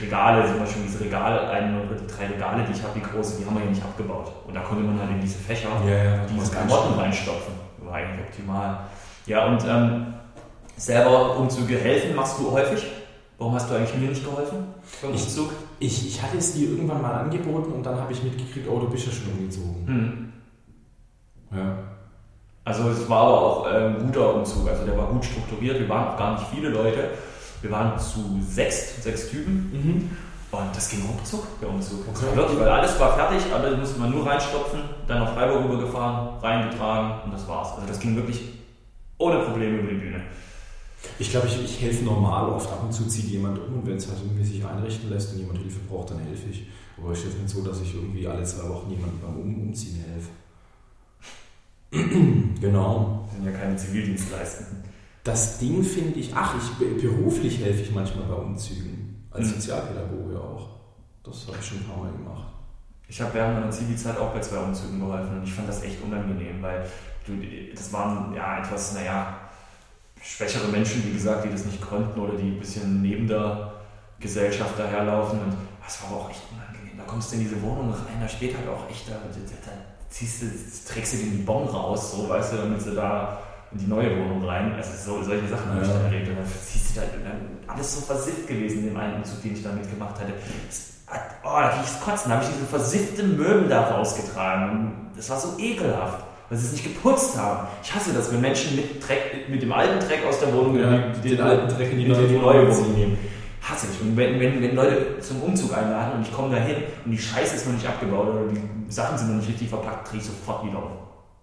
Regale, 0.00 0.46
zum 0.46 0.60
Beispiel 0.60 0.82
diese 0.86 1.00
Regale, 1.00 1.48
ein 1.50 1.74
oder 1.80 1.96
die 1.96 2.06
drei 2.06 2.26
Regale, 2.28 2.64
die 2.64 2.72
ich 2.72 2.82
habe, 2.82 2.92
die 2.94 3.02
große, 3.02 3.38
die 3.40 3.44
haben 3.46 3.56
wir 3.56 3.64
ja 3.64 3.70
nicht 3.70 3.82
abgebaut. 3.82 4.32
Und 4.46 4.54
da 4.54 4.60
konnte 4.60 4.84
man 4.84 4.98
halt 5.00 5.10
in 5.10 5.20
diese 5.20 5.38
Fächer 5.38 5.68
ja, 5.84 6.24
diese 6.26 6.50
Klamotten 6.52 6.94
reinstopfen. 6.98 7.54
War 7.82 7.94
eigentlich 7.94 8.20
optimal. 8.26 8.80
Ja, 9.26 9.46
und 9.46 9.64
ähm, 9.66 10.06
selber 10.76 11.36
Umzüge 11.36 11.76
helfen 11.76 12.14
machst 12.14 12.38
du 12.38 12.50
häufig. 12.52 12.86
Warum 13.38 13.54
hast 13.54 13.68
du 13.70 13.74
eigentlich 13.74 13.96
mir 13.96 14.08
nicht 14.10 14.24
geholfen 14.24 14.58
beim 15.02 15.14
Ich- 15.14 15.22
Umzug? 15.22 15.52
Ich, 15.80 16.06
ich 16.06 16.22
hatte 16.22 16.36
es 16.38 16.52
dir 16.54 16.68
irgendwann 16.70 17.02
mal 17.02 17.14
angeboten 17.14 17.72
und 17.72 17.82
dann 17.84 17.98
habe 17.98 18.12
ich 18.12 18.22
mitgekriegt, 18.22 18.68
oh, 18.68 18.78
du 18.80 18.90
bist 18.90 19.06
ja 19.06 19.12
schon 19.12 19.32
umgezogen. 19.32 19.86
Hm. 21.50 21.58
Ja. 21.58 21.78
Also 22.70 22.88
es 22.90 23.08
war 23.08 23.22
aber 23.22 23.40
auch 23.40 23.66
äh, 23.66 23.86
ein 23.86 24.06
guter 24.06 24.32
Umzug. 24.32 24.68
Also 24.68 24.84
der 24.84 24.96
war 24.96 25.08
gut 25.08 25.24
strukturiert. 25.24 25.80
Wir 25.80 25.88
waren 25.88 26.08
auch 26.08 26.16
gar 26.16 26.34
nicht 26.34 26.46
viele 26.54 26.68
Leute. 26.68 27.10
Wir 27.62 27.70
waren 27.72 27.98
zu 27.98 28.20
sechs, 28.40 29.02
sechs 29.02 29.28
Typen. 29.28 29.70
Mhm. 29.72 30.10
Und 30.52 30.74
das 30.74 30.88
ging 30.88 31.02
ruckzuck, 31.02 31.46
der 31.60 31.68
Umzug. 31.68 32.00
Okay. 32.08 32.36
Wirklich, 32.36 32.58
weil 32.60 32.68
alles 32.68 32.98
war 32.98 33.16
fertig, 33.16 33.42
alles 33.52 33.76
musste 33.76 34.00
man 34.00 34.10
nur 34.10 34.26
reinstopfen, 34.26 34.80
dann 35.06 35.20
nach 35.20 35.34
Freiburg 35.34 35.64
rübergefahren, 35.64 36.40
reingetragen 36.40 37.24
und 37.24 37.32
das 37.32 37.46
war's. 37.46 37.72
Also 37.74 37.86
das 37.86 38.00
ging 38.00 38.16
wirklich 38.16 38.40
ohne 39.18 39.40
Probleme 39.44 39.78
über 39.78 39.90
die 39.90 39.98
Bühne. 39.98 40.22
Ich 41.18 41.30
glaube, 41.30 41.46
ich, 41.46 41.64
ich 41.64 41.80
helfe 41.80 42.04
normal 42.04 42.50
oft. 42.50 42.68
Ab 42.68 42.82
und 42.82 42.92
zu 42.92 43.06
zieht 43.06 43.26
jemand 43.26 43.58
um 43.58 43.80
und 43.80 43.86
wenn 43.86 43.96
es 43.96 44.08
halt 44.08 44.18
irgendwie 44.18 44.44
sich 44.44 44.64
einrichten 44.64 45.10
lässt 45.10 45.32
und 45.32 45.38
jemand 45.38 45.58
Hilfe 45.58 45.78
braucht, 45.88 46.10
dann 46.10 46.18
helfe 46.18 46.50
ich. 46.50 46.66
Aber 46.98 47.12
ich 47.12 47.18
ist 47.18 47.26
jetzt 47.26 47.42
nicht 47.42 47.50
so, 47.50 47.62
dass 47.62 47.80
ich 47.80 47.94
irgendwie 47.94 48.26
alle 48.26 48.42
zwei 48.42 48.68
Wochen 48.68 48.90
jemandem 48.90 49.20
beim 49.20 49.36
um 49.36 49.68
Umziehen 49.68 50.04
helfe. 50.12 50.30
genau. 52.60 53.28
Sind 53.32 53.44
ja 53.46 53.52
keine 53.52 53.76
Zivildienstleistenden. 53.76 54.84
Das 55.24 55.58
Ding 55.58 55.82
finde 55.82 56.18
ich, 56.18 56.32
ach, 56.34 56.54
ich 56.56 56.70
be- 56.78 56.94
beruflich 57.00 57.60
helfe 57.62 57.82
ich 57.82 57.90
manchmal 57.92 58.24
bei 58.26 58.34
Umzügen. 58.34 59.26
Als 59.30 59.46
Mhm. 59.48 59.52
Sozialpädagoge 59.54 60.38
auch. 60.40 60.68
Das 61.22 61.46
habe 61.46 61.58
ich 61.60 61.66
schon 61.66 61.78
ein 61.78 61.84
paar 61.84 61.98
Mal 61.98 62.12
gemacht. 62.12 62.46
Ich 63.08 63.20
habe 63.20 63.34
während 63.34 63.54
meiner 63.54 63.70
Zivilzeit 63.70 64.16
auch 64.18 64.32
bei 64.32 64.40
zwei 64.40 64.58
Umzügen 64.58 65.00
geholfen 65.00 65.38
und 65.38 65.44
ich 65.44 65.52
fand 65.52 65.68
das 65.68 65.82
echt 65.82 66.02
unangenehm, 66.02 66.62
weil 66.62 66.86
du, 67.26 67.32
das 67.74 67.92
waren 67.92 68.32
ja 68.34 68.58
etwas, 68.62 68.94
naja, 68.94 69.36
schwächere 70.22 70.68
Menschen, 70.68 71.04
wie 71.06 71.12
gesagt, 71.12 71.44
die 71.44 71.50
das 71.50 71.64
nicht 71.64 71.80
konnten 71.80 72.18
oder 72.20 72.36
die 72.36 72.48
ein 72.48 72.58
bisschen 72.60 73.02
neben 73.02 73.26
der 73.26 73.72
Gesellschaft 74.20 74.78
daherlaufen 74.78 75.40
und 75.40 75.54
das 75.84 76.02
war 76.02 76.10
aber 76.12 76.20
auch 76.20 76.30
echt 76.30 76.42
unangenehm. 76.52 76.96
Da 76.98 77.04
kommst 77.04 77.32
du 77.32 77.36
in 77.36 77.42
diese 77.42 77.60
Wohnung 77.62 77.90
rein, 77.90 78.20
da 78.20 78.28
steht 78.28 78.56
halt 78.56 78.68
auch 78.68 78.88
echt, 78.88 79.08
da, 79.08 79.14
da 79.14 79.70
ziehst 80.10 80.42
du, 80.42 80.46
trägst 80.92 81.14
du 81.14 81.16
den 81.18 81.30
die 81.38 81.42
Bon 81.42 81.66
raus, 81.68 82.12
so 82.12 82.28
weißt 82.28 82.52
du, 82.52 82.56
damit 82.58 82.82
sie 82.82 82.94
da 82.94 83.38
in 83.72 83.78
die 83.78 83.86
neue 83.86 84.10
Wohnung 84.18 84.44
rein. 84.44 84.74
Also 84.76 84.90
so, 85.18 85.22
solche 85.22 85.46
Sachen 85.48 85.70
habe 85.70 85.82
ich 85.82 85.88
dann 85.88 86.04
erlebt 86.04 86.28
und 86.28 86.36
dann 86.36 86.46
ziehst 86.46 86.96
du 86.96 87.00
da 87.00 87.06
dann 87.24 87.40
alles 87.76 87.94
so 87.94 88.00
versifft 88.02 88.46
gewesen 88.48 88.80
in 88.80 88.86
dem 88.86 88.96
einen 88.96 89.16
Umzug, 89.16 89.42
den 89.42 89.52
ich 89.54 89.62
da 89.62 89.70
mitgemacht 89.72 90.18
hatte. 90.20 90.32
Oh, 91.42 91.48
da 91.60 91.68
krieg 91.70 91.80
ich 91.84 92.00
kotzen. 92.04 92.30
Da 92.30 92.36
habe 92.36 92.44
ich 92.44 92.50
diese 92.54 92.66
versiffte 92.66 93.22
Möbel 93.24 93.68
da 93.68 93.90
rausgetragen. 93.96 94.92
Das 95.16 95.28
war 95.30 95.38
so 95.40 95.54
ekelhaft, 95.58 96.24
weil 96.48 96.58
sie 96.58 96.66
es 96.66 96.72
nicht 96.72 96.84
geputzt 96.84 97.36
haben. 97.36 97.66
Ich 97.82 97.94
hasse 97.94 98.12
das, 98.12 98.32
wenn 98.32 98.40
Menschen 98.40 98.76
mit, 98.76 99.06
Dreck, 99.06 99.48
mit 99.48 99.62
dem 99.62 99.72
alten 99.72 99.98
Dreck 100.06 100.20
aus 100.28 100.38
der 100.40 100.52
Wohnung 100.54 100.78
Ja, 100.78 100.98
die- 101.22 101.30
den 101.30 101.40
alten 101.40 101.68
Dreck 101.68 101.92
in 101.92 101.98
die 101.98 102.04
in 102.06 102.28
die 102.28 102.34
neue. 102.36 102.68
Wohnung 102.68 102.94
nehmen. 102.94 103.18
Hasse 103.62 103.86
ich. 103.92 104.00
Und 104.00 104.16
wenn, 104.16 104.40
wenn, 104.40 104.62
wenn 104.62 104.74
Leute 104.74 105.18
zum 105.20 105.42
Umzug 105.42 105.76
einladen 105.76 106.18
und 106.18 106.26
ich 106.26 106.32
komme 106.32 106.54
da 106.56 106.62
hin 106.62 106.76
und 107.04 107.10
die 107.10 107.18
Scheiße 107.18 107.56
ist 107.56 107.66
noch 107.66 107.74
nicht 107.74 107.86
abgebaut 107.86 108.28
oder 108.28 108.46
die 108.46 108.92
Sachen 108.92 109.18
sind 109.18 109.28
noch 109.28 109.36
nicht 109.36 109.48
richtig 109.48 109.68
verpackt, 109.68 110.10
drehe 110.10 110.20
ich 110.20 110.26
sofort 110.26 110.64
wieder 110.66 110.78
um. 110.78 110.92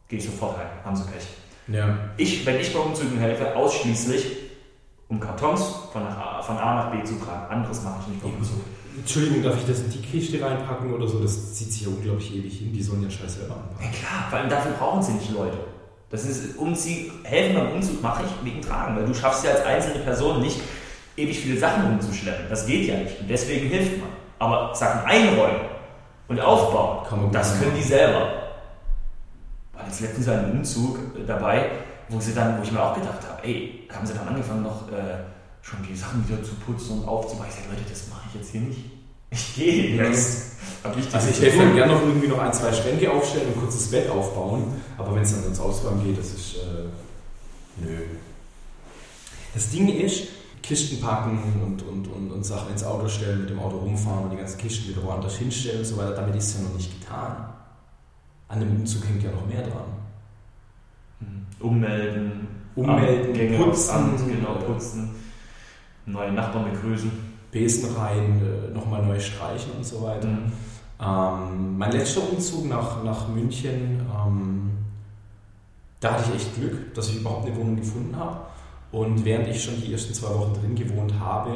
Gehe 0.07 0.19
ich 0.19 0.25
sofort 0.25 0.57
rein. 0.57 0.67
Haben 0.83 0.95
sie 0.95 1.03
Pech. 1.03 1.27
Ja. 1.67 1.97
Ich, 2.17 2.45
wenn 2.45 2.59
ich 2.59 2.73
bei 2.73 2.79
Umzügen 2.79 3.19
helfe, 3.19 3.55
ausschließlich 3.55 4.25
um 5.09 5.19
Kartons 5.19 5.63
von, 5.91 6.03
nach 6.03 6.17
A, 6.17 6.41
von 6.41 6.57
A 6.57 6.75
nach 6.75 6.91
B 6.91 7.03
zu 7.03 7.15
tragen. 7.19 7.49
Anderes 7.49 7.83
mache 7.83 7.99
ich 8.01 8.07
nicht 8.07 8.21
beim 8.23 8.33
Umzug. 8.33 8.61
Entschuldigung, 8.97 9.43
darf 9.43 9.57
ich 9.57 9.65
das 9.67 9.79
in 9.81 9.91
die 9.91 10.01
Kiste 10.01 10.41
reinpacken 10.41 10.91
oder 10.93 11.07
so? 11.07 11.19
Das 11.19 11.53
zieht 11.53 11.71
sich 11.71 11.83
ja 11.83 11.87
unglaublich 11.89 12.35
ewig 12.35 12.57
hin. 12.57 12.73
Die 12.73 12.81
sollen 12.81 13.03
ja 13.03 13.09
Scheiß 13.09 13.35
selber 13.35 13.55
Ja 13.55 13.61
anpacken. 13.61 13.91
klar, 13.91 14.27
vor 14.29 14.39
allem 14.39 14.49
dafür 14.49 14.71
brauchen 14.71 15.03
sie 15.03 15.13
nicht 15.13 15.31
Leute. 15.31 15.57
Das 16.09 16.23
ist 16.25 16.57
Umzieh, 16.57 17.11
helfen 17.23 17.55
beim 17.55 17.73
Umzug 17.73 18.01
mache 18.01 18.23
ich 18.25 18.45
wegen 18.45 18.61
Tragen, 18.61 18.95
weil 18.95 19.05
du 19.05 19.13
schaffst 19.13 19.43
ja 19.43 19.51
als 19.51 19.65
einzelne 19.65 19.99
Person 19.99 20.41
nicht, 20.41 20.57
ewig 21.17 21.39
viele 21.39 21.59
Sachen 21.59 21.85
rumzuschleppen. 21.85 22.45
Das 22.49 22.65
geht 22.65 22.87
ja 22.87 22.97
nicht. 22.97 23.19
Und 23.19 23.29
deswegen 23.29 23.67
hilft 23.69 23.99
man. 23.99 24.09
Aber 24.39 24.73
Sachen 24.75 25.01
einräumen 25.05 25.61
und 26.27 26.39
aufbauen, 26.39 27.31
das 27.31 27.59
können 27.59 27.73
die 27.75 27.83
selber. 27.83 28.31
War 29.73 29.85
jetzt 29.85 29.99
letztens 29.99 30.27
ein 30.29 30.51
Umzug 30.51 30.97
äh, 31.17 31.25
dabei, 31.25 31.71
wo 32.09 32.19
sie 32.19 32.33
dann, 32.33 32.59
wo 32.59 32.63
ich 32.63 32.71
mir 32.71 32.81
auch 32.81 32.93
gedacht 32.93 33.19
habe, 33.27 33.43
ey, 33.43 33.87
haben 33.93 34.05
sie 34.05 34.13
dann 34.13 34.27
angefangen 34.27 34.63
noch 34.63 34.87
äh, 34.91 35.17
schon 35.61 35.79
die 35.89 35.95
Sachen 35.95 36.27
wieder 36.27 36.41
zu 36.43 36.53
putzen 36.55 36.99
und 36.99 37.07
aufzubauen. 37.07 37.47
Ich 37.49 37.55
sage, 37.55 37.67
Leute, 37.69 37.89
das 37.89 38.07
mache 38.09 38.21
ich 38.29 38.39
jetzt 38.39 38.51
hier 38.51 38.61
nicht. 38.61 38.79
Ich 39.29 39.55
gehe 39.55 39.95
jetzt. 39.95 40.53
Hab 40.83 40.97
ich 40.97 41.13
Also 41.13 41.29
ich 41.29 41.41
helfe 41.41 41.57
dann 41.57 41.75
gerne 41.75 41.93
noch 41.93 42.01
irgendwie 42.01 42.27
noch 42.27 42.39
ein, 42.39 42.53
zwei 42.53 42.71
Schränke 42.71 43.11
aufstellen 43.11 43.47
und 43.47 43.57
ein 43.57 43.59
kurzes 43.61 43.91
Bett 43.91 44.09
aufbauen. 44.09 44.81
Aber 44.97 45.15
wenn 45.15 45.23
es 45.23 45.33
dann 45.33 45.45
ins 45.45 45.59
Ausräumen 45.59 46.03
geht, 46.05 46.17
das 46.17 46.27
ist. 46.27 46.55
Äh, 46.55 47.83
nö. 47.83 47.97
Das 49.53 49.69
Ding 49.71 49.89
ist, 49.89 50.27
Kisten 50.67 50.99
packen 50.99 51.39
und, 51.65 51.81
und, 51.81 52.07
und, 52.09 52.31
und 52.31 52.45
Sachen 52.45 52.71
ins 52.71 52.83
Auto 52.83 53.07
stellen, 53.07 53.41
mit 53.41 53.49
dem 53.49 53.59
Auto 53.59 53.77
rumfahren 53.77 54.25
und 54.25 54.31
die 54.31 54.37
ganzen 54.37 54.57
Kisten 54.57 54.89
wieder 54.89 55.01
woanders 55.01 55.37
hinstellen 55.37 55.79
und 55.79 55.85
so 55.85 55.97
weiter, 55.97 56.11
damit 56.11 56.35
ist 56.35 56.49
es 56.49 56.61
ja 56.61 56.67
noch 56.67 56.75
nicht 56.75 56.99
getan. 56.99 57.53
An 58.49 58.59
dem 58.59 58.71
Umzug 58.71 59.07
hängt 59.07 59.23
ja 59.23 59.31
noch 59.31 59.45
mehr 59.47 59.61
dran. 59.61 59.85
Ummelden, 61.59 62.47
Ummelden, 62.75 63.33
Gänge 63.33 63.65
aufs 63.65 63.87
putzen, 63.87 63.95
Amt, 63.95 64.27
genau, 64.27 64.55
putzen, 64.55 65.15
neue 66.05 66.33
Nachbarn 66.33 66.71
begrüßen. 66.71 67.11
Besen 67.49 67.95
rein, 67.95 68.41
äh, 68.41 68.73
nochmal 68.73 69.05
neu 69.05 69.17
streichen 69.19 69.71
und 69.77 69.85
so 69.85 70.03
weiter. 70.03 70.27
Mhm. 70.27 70.51
Ähm, 70.99 71.77
mein 71.77 71.91
letzter 71.93 72.29
Umzug 72.29 72.67
nach, 72.67 73.03
nach 73.03 73.29
München, 73.29 74.01
ähm, 74.01 74.71
da 76.01 76.13
hatte 76.13 76.25
ich 76.29 76.41
echt 76.41 76.55
Glück, 76.55 76.93
dass 76.93 77.09
ich 77.09 77.21
überhaupt 77.21 77.47
eine 77.47 77.55
Wohnung 77.55 77.77
gefunden 77.77 78.15
habe. 78.15 78.46
Und 78.91 79.25
während 79.25 79.47
ich 79.47 79.63
schon 79.63 79.81
die 79.81 79.91
ersten 79.91 80.13
zwei 80.13 80.29
Wochen 80.29 80.53
drin 80.53 80.75
gewohnt 80.75 81.13
habe, 81.19 81.51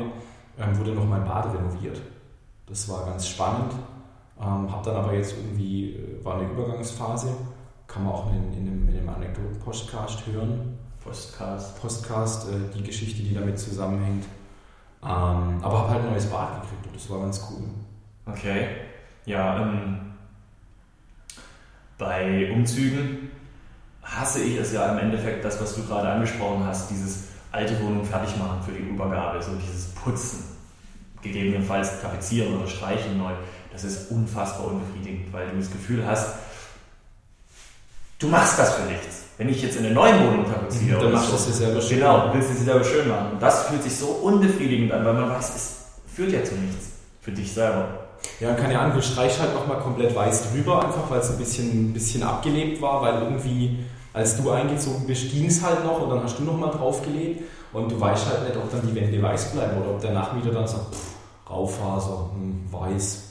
ähm, 0.59 0.77
wurde 0.77 0.93
noch 0.93 1.05
mein 1.05 1.23
Bad 1.23 1.53
renoviert. 1.53 2.01
Das 2.67 2.89
war 2.89 3.05
ganz 3.05 3.27
spannend. 3.27 3.73
Ähm, 4.39 4.71
habe 4.71 4.83
dann 4.83 4.95
aber 4.95 5.13
jetzt 5.13 5.35
irgendwie, 5.37 5.95
äh, 5.95 6.25
war 6.25 6.35
eine 6.35 6.49
Übergangsphase, 6.49 7.27
kann 7.87 8.03
man 8.03 8.13
auch 8.13 8.31
in, 8.31 8.53
in 8.53 8.67
einem, 8.67 8.89
in 8.89 8.97
einem 8.97 9.09
Anekdoten-Podcast 9.09 10.25
hören. 10.27 10.77
Postcast. 11.03 11.81
Podcast, 11.81 12.49
äh, 12.49 12.75
die 12.75 12.83
Geschichte, 12.83 13.21
die 13.21 13.33
damit 13.33 13.59
zusammenhängt. 13.59 14.25
Ähm, 15.03 15.59
aber 15.61 15.79
habe 15.79 15.89
halt 15.89 16.03
ein 16.03 16.11
neues 16.11 16.27
Bad 16.27 16.61
gekriegt 16.61 16.85
und 16.85 16.95
das 16.95 17.09
war 17.09 17.19
ganz 17.21 17.47
cool. 17.49 17.63
Okay. 18.25 18.67
Ja, 19.25 19.61
ähm, 19.61 20.13
bei 21.97 22.51
Umzügen 22.51 23.29
hasse 24.11 24.41
ich 24.41 24.57
es 24.57 24.73
ja 24.73 24.91
im 24.91 24.97
Endeffekt, 24.97 25.43
das, 25.45 25.59
was 25.61 25.75
du 25.75 25.83
gerade 25.83 26.09
angesprochen 26.09 26.65
hast, 26.65 26.89
dieses 26.89 27.23
alte 27.51 27.81
Wohnung 27.81 28.05
fertig 28.05 28.37
machen 28.37 28.61
für 28.65 28.71
die 28.71 28.79
Übergabe, 28.79 29.41
so 29.41 29.51
dieses 29.55 29.87
Putzen, 29.89 30.43
gegebenenfalls 31.21 32.01
tapezieren 32.01 32.57
oder 32.57 32.67
streichen 32.67 33.17
neu. 33.17 33.31
Das 33.71 33.83
ist 33.83 34.11
unfassbar 34.11 34.67
unbefriedigend, 34.67 35.31
weil 35.31 35.47
du 35.49 35.57
das 35.57 35.71
Gefühl 35.71 36.05
hast, 36.05 36.35
du 38.19 38.27
machst 38.27 38.59
das 38.59 38.75
für 38.75 38.83
nichts. 38.83 39.23
Wenn 39.37 39.49
ich 39.49 39.61
jetzt 39.61 39.77
in 39.77 39.83
der 39.83 39.93
neuen 39.93 40.19
Wohnung 40.19 40.45
tapeziere, 40.45 40.99
Dann 40.99 41.07
oder 41.07 41.15
machst 41.15 41.31
du 41.31 41.35
es 41.35 41.45
dir 41.47 41.53
selber 41.53 41.81
schön. 41.81 41.99
Genau, 41.99 42.27
du 42.27 42.33
willst 42.33 42.51
es 42.51 42.57
dir 42.59 42.65
selber 42.65 42.83
schön 42.83 43.07
machen. 43.07 43.31
Und 43.31 43.41
das 43.41 43.67
fühlt 43.67 43.81
sich 43.81 43.95
so 43.95 44.07
unbefriedigend 44.07 44.91
an, 44.91 45.05
weil 45.05 45.13
man 45.13 45.29
weiß, 45.29 45.55
es 45.55 45.75
führt 46.13 46.31
ja 46.31 46.43
zu 46.43 46.55
nichts. 46.55 46.89
Für 47.21 47.31
dich 47.31 47.51
selber. 47.51 47.87
Ja, 48.39 48.53
keine 48.53 48.79
Ahnung, 48.79 48.95
du 48.95 49.01
streichst 49.01 49.39
halt 49.39 49.53
nochmal 49.53 49.79
komplett 49.79 50.15
weiß 50.15 50.51
drüber, 50.51 50.83
einfach 50.83 51.09
weil 51.09 51.19
es 51.19 51.31
ein 51.31 51.37
bisschen, 51.37 51.89
ein 51.89 51.93
bisschen 51.93 52.23
abgelebt 52.23 52.81
war, 52.81 53.01
weil 53.01 53.21
irgendwie, 53.21 53.79
als 54.13 54.41
du 54.41 54.49
eingezogen 54.51 55.05
bist, 55.07 55.31
ging 55.31 55.45
es 55.45 55.63
halt 55.63 55.83
noch 55.85 56.01
und 56.01 56.09
dann 56.09 56.23
hast 56.23 56.37
du 56.37 56.43
nochmal 56.43 56.71
draufgelebt 56.71 57.43
und 57.73 57.91
du 57.91 57.99
weißt 57.99 58.27
halt 58.27 58.43
nicht, 58.43 58.57
ob 58.57 58.69
dann 58.71 58.85
die 58.85 58.93
Wände 58.93 59.21
weiß 59.21 59.53
bleiben 59.53 59.81
oder 59.81 59.91
ob 59.91 60.01
der 60.01 60.11
Nachmieter 60.11 60.51
dann 60.51 60.67
sagt, 60.67 60.93
pff, 60.93 61.15
Raufaser, 61.49 62.29
hm, 62.33 62.65
weiß, 62.71 63.23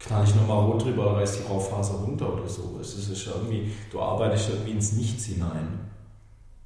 knall 0.00 0.24
ich 0.24 0.34
nochmal 0.34 0.64
rot 0.64 0.84
drüber, 0.84 1.16
reißt 1.16 1.40
die 1.40 1.52
Raufaser 1.52 1.94
runter 1.94 2.32
oder 2.32 2.48
so. 2.48 2.78
Es 2.80 2.94
ist 2.94 3.26
irgendwie, 3.26 3.72
du 3.90 4.00
arbeitest 4.00 4.50
irgendwie 4.50 4.72
ins 4.72 4.92
Nichts 4.92 5.26
hinein. 5.26 5.80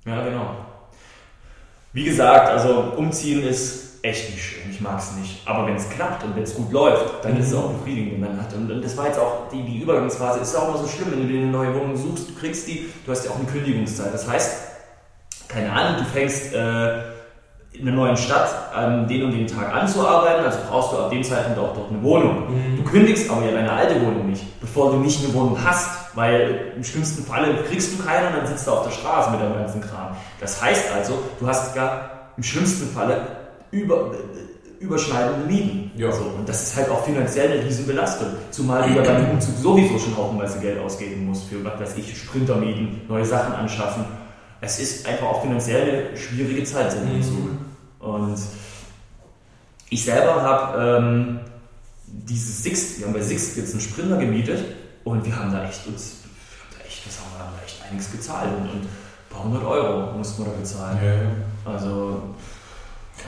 Ja, 0.05 0.25
genau. 0.25 0.57
Wie 1.93 2.05
gesagt, 2.05 2.49
also 2.49 2.95
umziehen 2.97 3.43
ist 3.43 3.92
echt 4.03 4.31
nicht 4.31 4.43
schön. 4.43 4.71
Ich 4.71 4.81
mag 4.81 4.99
es 4.99 5.13
nicht. 5.17 5.47
Aber 5.47 5.67
wenn 5.67 5.77
es 5.77 5.89
klappt 5.89 6.25
und 6.25 6.35
wenn 6.35 6.43
es 6.43 6.55
gut 6.55 6.73
läuft, 6.73 7.25
dann 7.25 7.35
mhm. 7.35 7.41
ist 7.41 7.49
es 7.49 7.55
auch 7.55 7.71
befriedigend. 7.71 8.15
Und, 8.15 8.23
dann 8.23 8.43
hat, 8.43 8.53
und, 8.53 8.83
das 8.83 8.97
war 8.97 9.07
jetzt 9.07 9.19
auch 9.19 9.49
die, 9.53 9.63
die 9.63 9.79
Übergangsphase. 9.81 10.41
Ist 10.41 10.57
auch 10.57 10.69
immer 10.69 10.79
so 10.79 10.89
schlimm, 10.89 11.13
wenn 11.13 11.23
du 11.23 11.29
dir 11.29 11.41
eine 11.41 11.51
neue 11.51 11.75
Wohnung 11.75 11.97
suchst, 11.97 12.31
du 12.31 12.35
kriegst 12.35 12.67
die, 12.67 12.89
du 13.07 13.13
hast 13.13 13.25
ja 13.25 13.31
auch 13.31 13.37
eine 13.37 13.47
Kündigungszeit. 13.47 14.13
Das 14.13 14.29
heißt, 14.29 14.73
keine 15.49 15.73
Ahnung, 15.73 16.01
du 16.01 16.05
fängst 16.05 16.53
äh, 16.53 17.13
in 17.75 17.89
einer 17.89 17.97
neuen 17.97 18.17
Stadt 18.17 18.75
an 18.75 19.07
den 19.07 19.25
und 19.25 19.33
den 19.33 19.47
Tag 19.47 19.73
anzuarbeiten, 19.73 20.45
also 20.45 20.59
brauchst 20.69 20.93
du 20.93 20.99
ab 20.99 21.11
dem 21.11 21.23
Zeitpunkt 21.23 21.59
auch 21.59 21.75
dort 21.75 21.91
eine 21.91 22.03
Wohnung. 22.03 22.51
Mhm. 22.51 22.77
Du 22.77 22.83
kündigst 22.83 23.31
aber 23.31 23.45
ja 23.47 23.53
deine 23.53 23.73
alte 23.73 24.01
Wohnung 24.01 24.29
nicht, 24.29 24.61
bevor 24.61 24.91
du 24.91 24.99
nicht 24.99 25.25
eine 25.25 25.33
Wohnung 25.33 25.57
hast, 25.65 26.15
weil 26.15 26.73
im 26.77 26.85
schlimmsten 26.85 27.25
Falle 27.25 27.55
kriegst 27.65 27.99
du 27.99 28.03
keine 28.03 28.29
und 28.29 28.37
dann 28.37 28.47
sitzt 28.47 28.67
du 28.67 28.73
auf 28.73 28.85
der 28.85 28.91
Straße 28.91 29.31
mit 29.31 29.41
deinem 29.41 29.55
ganzen 29.55 29.81
Kram. 29.81 30.17
Das 30.41 30.61
heißt 30.61 30.93
also, 30.95 31.15
du 31.41 31.47
hast 31.47 31.75
gar 31.75 32.11
im 32.37 32.43
schlimmsten 32.43 32.93
Falle 32.93 33.23
über, 33.73 34.13
überschneidende 34.79 35.47
Mieten. 35.47 35.91
Ja. 35.97 36.13
So, 36.13 36.23
und 36.39 36.49
das 36.49 36.63
ist 36.63 36.77
halt 36.77 36.89
auch 36.89 37.05
finanziell 37.05 37.51
eine 37.51 37.65
Riesenbelastung. 37.65 38.29
Zumal 38.53 38.89
du 38.89 38.95
bei 38.95 39.03
deinem 39.03 39.31
Umzug 39.31 39.57
sowieso 39.57 39.99
schon 39.99 40.17
haufenweise 40.17 40.61
Geld 40.61 40.79
ausgeben 40.79 41.27
musst 41.27 41.49
für, 41.49 41.65
was 41.65 41.81
weiß 41.81 41.97
ich, 41.97 42.17
Sprintermieten, 42.17 43.01
neue 43.09 43.25
Sachen 43.25 43.53
anschaffen 43.55 44.05
es 44.63 44.79
ist 44.79 45.07
einfach 45.07 45.27
auch 45.27 45.43
finanziell 45.43 46.07
eine 46.07 46.17
schwierige 46.17 46.63
Zeit, 46.65 46.93
so 46.93 46.99
ein 46.99 47.11
Umzug. 47.17 47.51
Mhm. 47.51 47.59
Und 47.99 48.39
ich 49.91 50.05
selber 50.05 50.41
habe 50.41 51.01
ähm, 51.01 51.41
dieses 52.07 52.63
Sixt, 52.63 53.01
wir 53.01 53.07
haben 53.07 53.13
bei 53.13 53.21
Sixt 53.21 53.57
jetzt 53.57 53.73
einen 53.73 53.81
Sprinter 53.81 54.17
gemietet 54.17 54.65
und 55.03 55.25
wir 55.25 55.37
haben 55.37 55.51
da 55.51 55.69
echt 55.69 55.85
uns, 55.89 56.19
da 56.71 56.85
echt, 56.85 57.07
was 57.07 57.19
haben 57.19 57.33
wir 57.33 57.39
da 57.41 57.65
echt 57.67 57.83
einiges 57.89 58.13
gezahlt 58.13 58.51
und, 58.57 58.71
und 58.71 58.83
ein 58.83 58.89
paar 59.31 59.45
hundert 59.45 59.65
Euro 59.65 60.17
mussten 60.17 60.45
wir 60.45 60.53
da 60.53 60.59
bezahlen. 60.59 60.99
Ja. 61.05 61.73
Also 61.73 62.23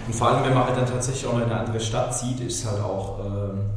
und 0.07 0.15
vor 0.15 0.29
allem, 0.29 0.45
wenn 0.45 0.55
man 0.55 0.67
halt 0.67 0.77
dann 0.77 0.87
tatsächlich 0.87 1.27
auch 1.27 1.37
in 1.37 1.45
eine 1.45 1.59
andere 1.59 1.81
Stadt 1.81 2.17
zieht, 2.17 2.41
ist 2.41 2.67
halt 2.67 2.83
auch 2.83 3.21
ähm, 3.25 3.71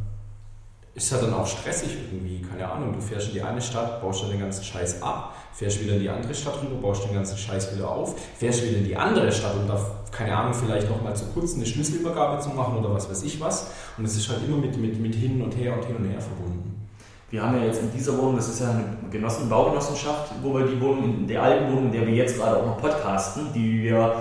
ist 0.97 1.11
halt 1.11 1.23
dann 1.23 1.33
auch 1.35 1.45
stressig 1.45 1.95
irgendwie. 1.95 2.41
Keine 2.41 2.69
Ahnung, 2.69 2.91
du 2.91 2.99
fährst 2.99 3.27
in 3.27 3.35
die 3.35 3.41
eine 3.41 3.61
Stadt, 3.61 4.01
baust 4.01 4.23
dann 4.23 4.31
den 4.31 4.39
ganzen 4.39 4.63
Scheiß 4.63 5.03
ab, 5.03 5.35
fährst 5.53 5.79
wieder 5.79 5.93
in 5.93 5.99
die 5.99 6.09
andere 6.09 6.33
Stadt 6.33 6.55
rüber, 6.63 6.81
baust 6.81 7.05
den 7.05 7.13
ganzen 7.13 7.37
Scheiß 7.37 7.75
wieder 7.75 7.87
auf, 7.87 8.15
fährst 8.35 8.63
wieder 8.63 8.79
in 8.79 8.83
die 8.83 8.97
andere 8.97 9.31
Stadt, 9.31 9.53
um 9.55 9.67
da, 9.67 9.79
keine 10.11 10.35
Ahnung, 10.35 10.55
vielleicht 10.55 10.89
nochmal 10.89 11.15
zu 11.15 11.25
kurz 11.35 11.53
eine 11.53 11.67
Schlüsselübergabe 11.67 12.41
zu 12.41 12.49
machen 12.49 12.77
oder 12.77 12.91
was 12.91 13.07
weiß 13.07 13.21
ich 13.23 13.39
was. 13.39 13.67
Und 13.97 14.05
es 14.05 14.17
ist 14.17 14.27
halt 14.27 14.39
immer 14.47 14.57
mit, 14.57 14.75
mit, 14.77 14.99
mit 14.99 15.13
hin 15.13 15.39
und 15.39 15.55
her 15.55 15.73
und 15.73 15.85
hin 15.85 15.97
und 15.97 16.09
her 16.09 16.19
verbunden. 16.19 16.87
Wir 17.29 17.43
haben 17.43 17.57
ja 17.57 17.65
jetzt 17.65 17.81
in 17.81 17.91
dieser 17.91 18.17
Wohnung, 18.17 18.37
das 18.37 18.49
ist 18.49 18.61
ja 18.61 18.71
eine 18.71 18.85
Genossen 19.11 19.49
Baugenossenschaft, 19.49 20.31
wo 20.41 20.57
wir 20.57 20.65
die 20.65 20.81
Wohnung, 20.81 21.19
in 21.19 21.27
der 21.27 21.43
alten 21.43 21.71
Wohnung, 21.71 21.85
in 21.87 21.91
der 21.91 22.07
wir 22.07 22.15
jetzt 22.15 22.37
gerade 22.37 22.57
auch 22.57 22.65
noch 22.65 22.77
podcasten, 22.77 23.53
die 23.53 23.83
wir 23.83 24.15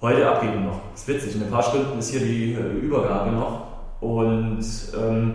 heute 0.00 0.28
abgeben 0.28 0.64
noch. 0.64 0.80
Das 0.92 1.02
ist 1.02 1.08
witzig, 1.08 1.36
in 1.36 1.42
ein 1.44 1.50
paar 1.50 1.62
Stunden 1.62 1.98
ist 1.98 2.10
hier 2.10 2.20
die 2.20 2.54
äh, 2.54 2.78
Übergabe 2.80 3.32
noch. 3.32 3.66
Und 4.00 4.64
ähm, 4.96 5.34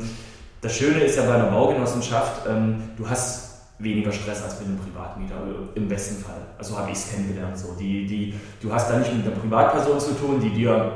das 0.61 0.75
Schöne 0.75 1.01
ist 1.01 1.17
ja 1.17 1.23
bei 1.23 1.33
einer 1.33 1.51
Baugenossenschaft, 1.51 2.47
ähm, 2.47 2.91
du 2.97 3.09
hast 3.09 3.53
weniger 3.79 4.11
Stress 4.11 4.43
als 4.43 4.59
mit 4.59 4.69
einem 4.69 4.79
Privatmieter, 4.79 5.35
im 5.75 5.87
besten 5.87 6.23
Fall. 6.23 6.41
Also 6.57 6.77
habe 6.77 6.91
ich 6.91 6.97
es 6.97 7.11
kennengelernt. 7.11 7.57
So. 7.57 7.75
Die, 7.77 8.05
die, 8.05 8.33
du 8.61 8.71
hast 8.71 8.89
da 8.89 8.97
nicht 8.97 9.13
mit 9.13 9.25
einer 9.25 9.35
Privatperson 9.35 9.99
zu 9.99 10.13
tun, 10.13 10.39
die 10.39 10.51
dir 10.51 10.93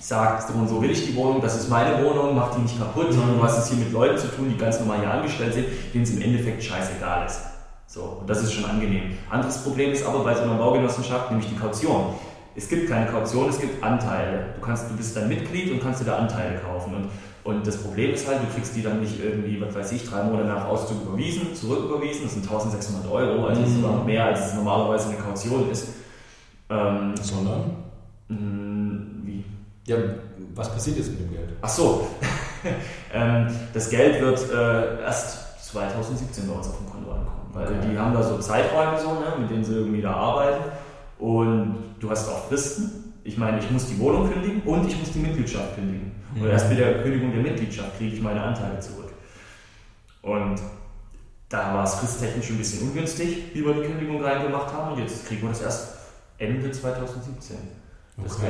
sagt, 0.00 0.48
so 0.48 0.54
und 0.54 0.68
so 0.68 0.82
will 0.82 0.90
ich 0.90 1.06
die 1.06 1.14
Wohnung, 1.14 1.40
das 1.40 1.54
ist 1.54 1.68
meine 1.68 2.04
Wohnung, 2.04 2.34
mach 2.34 2.56
die 2.56 2.62
nicht 2.62 2.76
kaputt, 2.76 3.10
mhm. 3.10 3.12
sondern 3.12 3.36
du 3.36 3.42
hast 3.44 3.58
es 3.58 3.68
hier 3.68 3.78
mit 3.78 3.92
Leuten 3.92 4.18
zu 4.18 4.26
tun, 4.28 4.48
die 4.50 4.58
ganz 4.58 4.80
normal 4.80 4.98
hier 4.98 5.10
angestellt 5.12 5.54
sind, 5.54 5.66
denen 5.94 6.02
es 6.02 6.10
im 6.10 6.22
Endeffekt 6.22 6.64
scheißegal 6.64 7.26
ist. 7.26 7.40
So, 7.86 8.18
und 8.20 8.28
das 8.28 8.42
ist 8.42 8.52
schon 8.52 8.64
angenehm. 8.64 9.18
Anderes 9.30 9.58
Problem 9.58 9.92
ist 9.92 10.04
aber 10.04 10.24
bei 10.24 10.34
so 10.34 10.42
einer 10.42 10.54
Baugenossenschaft, 10.54 11.30
nämlich 11.30 11.48
die 11.48 11.56
Kaution. 11.56 12.14
Es 12.54 12.68
gibt 12.68 12.88
keine 12.88 13.10
Kaution, 13.10 13.48
es 13.48 13.58
gibt 13.58 13.82
Anteile. 13.82 14.46
Du, 14.54 14.60
kannst, 14.60 14.90
du 14.90 14.96
bist 14.96 15.16
dann 15.16 15.28
Mitglied 15.28 15.70
und 15.72 15.82
kannst 15.82 16.02
dir 16.02 16.06
da 16.06 16.18
Anteile 16.18 16.58
kaufen. 16.58 16.94
Und 16.94 17.08
und 17.44 17.66
das 17.66 17.76
Problem 17.76 18.12
ist 18.12 18.28
halt, 18.28 18.40
du 18.40 18.54
kriegst 18.54 18.76
die 18.76 18.82
dann 18.82 19.00
nicht 19.00 19.18
irgendwie, 19.22 19.60
was 19.60 19.74
weiß 19.74 19.92
ich, 19.92 20.08
drei 20.08 20.22
Monate 20.22 20.46
nach 20.46 20.64
Auszug 20.66 21.02
überwiesen, 21.02 21.54
zurücküberwiesen. 21.54 22.24
Das 22.24 22.34
sind 22.34 22.44
1600 22.44 23.10
Euro, 23.10 23.46
also 23.46 23.60
das 23.60 23.70
ist 23.70 23.76
sogar 23.76 23.96
noch 23.96 24.04
mehr, 24.04 24.26
als 24.26 24.46
es 24.46 24.54
normalerweise 24.54 25.08
eine 25.08 25.18
Kaution 25.18 25.70
ist. 25.70 25.88
Ähm, 26.70 27.14
Sondern? 27.20 27.76
Mh, 28.28 28.38
mm, 28.38 29.22
wie? 29.24 29.44
Ja, 29.86 29.96
was 30.54 30.72
passiert 30.72 30.98
jetzt 30.98 31.10
mit 31.10 31.20
dem 31.20 31.32
Geld? 31.32 31.48
Ach 31.60 31.68
so. 31.68 32.06
ähm, 33.12 33.48
das 33.74 33.90
Geld 33.90 34.20
wird 34.20 34.48
äh, 34.50 35.02
erst 35.02 35.66
2017 35.72 36.46
bei 36.46 36.54
uns 36.54 36.68
auf 36.68 36.78
dem 36.78 36.88
Konto 36.88 37.10
ankommen. 37.10 37.50
Weil 37.52 37.66
okay. 37.66 37.88
die 37.90 37.98
haben 37.98 38.14
da 38.14 38.22
so 38.22 38.38
Zeiträume, 38.38 39.00
so, 39.00 39.14
ne, 39.14 39.34
mit 39.40 39.50
denen 39.50 39.64
sie 39.64 39.74
irgendwie 39.74 40.00
da 40.00 40.12
arbeiten. 40.12 40.62
Und 41.22 41.76
du 42.00 42.10
hast 42.10 42.28
auch 42.28 42.48
Fristen. 42.48 43.14
Ich 43.22 43.38
meine, 43.38 43.60
ich 43.60 43.70
muss 43.70 43.86
die 43.86 43.96
Wohnung 44.00 44.28
kündigen 44.28 44.60
und 44.62 44.88
ich 44.88 44.98
muss 44.98 45.12
die 45.12 45.20
Mitgliedschaft 45.20 45.76
kündigen. 45.76 46.10
Und 46.34 46.48
erst 46.48 46.68
mit 46.68 46.80
der 46.80 47.00
Kündigung 47.00 47.30
der 47.30 47.42
Mitgliedschaft 47.42 47.96
kriege 47.96 48.16
ich 48.16 48.20
meine 48.20 48.42
Anteile 48.42 48.80
zurück. 48.80 49.12
Und 50.22 50.56
da 51.48 51.74
war 51.74 51.84
es 51.84 51.94
fristtechnisch 51.94 52.50
ein 52.50 52.58
bisschen 52.58 52.88
ungünstig, 52.88 53.54
wie 53.54 53.64
wir 53.64 53.72
die 53.72 53.82
Kündigung 53.82 54.20
reingemacht 54.20 54.72
haben. 54.72 54.94
Und 54.94 54.98
jetzt 54.98 55.24
kriegen 55.24 55.42
wir 55.42 55.50
das 55.50 55.62
erst 55.62 55.94
Ende 56.38 56.68
2017. 56.72 57.56
Das, 58.16 58.36
okay. 58.36 58.46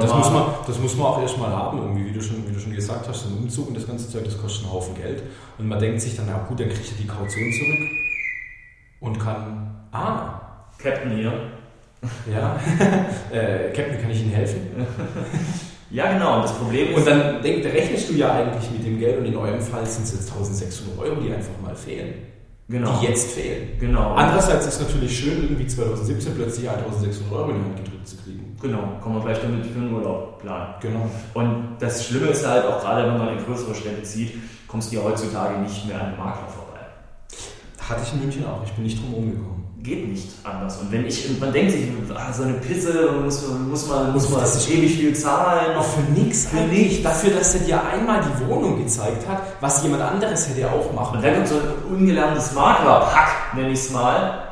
das, 0.00 0.12
muss 0.12 0.30
man, 0.32 0.44
das 0.66 0.78
muss 0.80 0.96
man 0.96 1.06
auch 1.06 1.22
erstmal 1.22 1.50
haben, 1.50 1.78
irgendwie, 1.78 2.06
wie 2.06 2.12
du, 2.12 2.20
schon, 2.20 2.48
wie 2.48 2.52
du 2.52 2.58
schon 2.58 2.74
gesagt 2.74 3.06
hast, 3.06 3.26
ein 3.26 3.38
Umzug 3.38 3.68
und 3.68 3.76
das 3.76 3.86
ganze 3.86 4.10
Zeug, 4.10 4.24
das 4.24 4.36
kostet 4.36 4.64
einen 4.64 4.72
Haufen 4.72 4.96
Geld. 4.96 5.22
Und 5.56 5.68
man 5.68 5.78
denkt 5.78 6.00
sich 6.00 6.16
dann, 6.16 6.26
na 6.26 6.38
gut, 6.48 6.58
dann 6.58 6.68
kriegt 6.68 6.90
er 6.90 6.96
die 7.00 7.06
Kaution 7.06 7.52
zurück 7.52 7.90
und 8.98 9.18
kann. 9.20 9.86
Ah! 9.92 10.40
Captain 10.78 11.12
hier. 11.12 11.57
Ja, 12.32 12.58
äh, 13.32 13.72
Captain, 13.72 14.00
kann 14.00 14.10
ich 14.10 14.22
Ihnen 14.22 14.32
helfen? 14.32 14.60
Ja, 15.90 16.12
genau. 16.12 16.36
Und 16.36 16.42
das 16.42 16.52
Problem 16.52 16.90
ist. 16.90 16.98
Und 16.98 17.06
dann 17.06 17.42
denk, 17.42 17.64
rechnest 17.64 18.10
du 18.10 18.14
ja 18.14 18.34
eigentlich 18.34 18.70
mit 18.70 18.84
dem 18.84 18.98
Geld 18.98 19.18
und 19.18 19.24
in 19.24 19.34
eurem 19.34 19.60
Fall 19.60 19.86
sind 19.86 20.04
es 20.04 20.12
jetzt 20.12 20.30
1600 20.30 20.98
Euro, 20.98 21.20
die 21.20 21.32
einfach 21.32 21.58
mal 21.62 21.74
fehlen. 21.74 22.14
Genau. 22.68 23.00
Die 23.00 23.06
jetzt 23.06 23.30
fehlen. 23.30 23.70
Genau. 23.80 24.12
Andererseits 24.12 24.66
ist 24.66 24.74
es 24.74 24.80
natürlich 24.86 25.18
schön, 25.18 25.44
irgendwie 25.44 25.66
2017 25.66 26.34
plötzlich 26.34 26.68
1600 26.68 27.32
Euro 27.32 27.50
in 27.52 27.56
die 27.56 27.64
Hand 27.64 27.84
gedrückt 27.84 28.06
zu 28.06 28.18
kriegen. 28.18 28.54
Genau. 28.60 28.98
Kommen 29.00 29.16
wir 29.16 29.22
gleich 29.22 29.40
damit 29.40 29.64
für 29.64 29.80
den 29.80 29.94
Urlaub 29.94 30.42
planen. 30.42 30.74
Genau. 30.82 31.08
Und 31.32 31.76
das 31.78 32.06
Schlimme 32.06 32.26
ist 32.26 32.46
halt 32.46 32.66
auch 32.66 32.82
gerade, 32.82 33.10
wenn 33.10 33.16
man 33.16 33.38
in 33.38 33.42
größere 33.42 33.74
Städte 33.74 34.02
zieht, 34.02 34.34
kommst 34.66 34.92
du 34.92 34.96
ja 34.96 35.04
heutzutage 35.04 35.58
nicht 35.60 35.86
mehr 35.86 35.98
an 35.98 36.10
den 36.10 36.18
Makler 36.18 36.48
vorbei. 36.48 36.80
Hatte 37.80 38.02
ich 38.04 38.12
in 38.12 38.20
München 38.20 38.44
auch. 38.44 38.62
Ich 38.66 38.72
bin 38.72 38.84
nicht 38.84 39.02
drum 39.02 39.14
umgekommen 39.14 39.57
geht 39.82 40.08
nicht 40.08 40.28
anders. 40.44 40.78
Und 40.78 40.90
wenn 40.90 41.06
ich, 41.06 41.28
und 41.28 41.40
man 41.40 41.52
denkt 41.52 41.72
sich, 41.72 41.88
ah, 42.14 42.32
so 42.32 42.42
eine 42.42 42.54
Pisse, 42.54 43.12
muss, 43.24 43.46
muss 43.46 43.88
man, 43.88 44.12
muss 44.12 44.28
man 44.28 44.40
das 44.40 44.68
ewig 44.68 44.96
viel 44.96 45.14
zahlen. 45.14 45.76
Auch 45.76 45.84
für 45.84 46.12
nichts, 46.12 46.46
für 46.46 46.56
nichts. 46.56 47.02
Dafür, 47.02 47.30
dass 47.30 47.54
er 47.54 47.60
dir 47.60 47.80
einmal 47.84 48.20
die 48.20 48.46
Wohnung 48.46 48.82
gezeigt 48.82 49.26
hat, 49.28 49.42
was 49.60 49.82
jemand 49.82 50.02
anderes 50.02 50.48
hätte 50.48 50.70
auch 50.70 50.92
machen 50.92 51.16
Und 51.16 51.24
dann 51.24 51.34
kommt 51.34 51.48
so 51.48 51.56
ein 51.56 51.94
ungelerntes 51.94 52.52
Maklerpack, 52.54 53.54
nenne 53.54 53.70
ich 53.70 53.78
es 53.78 53.90
mal, 53.90 54.42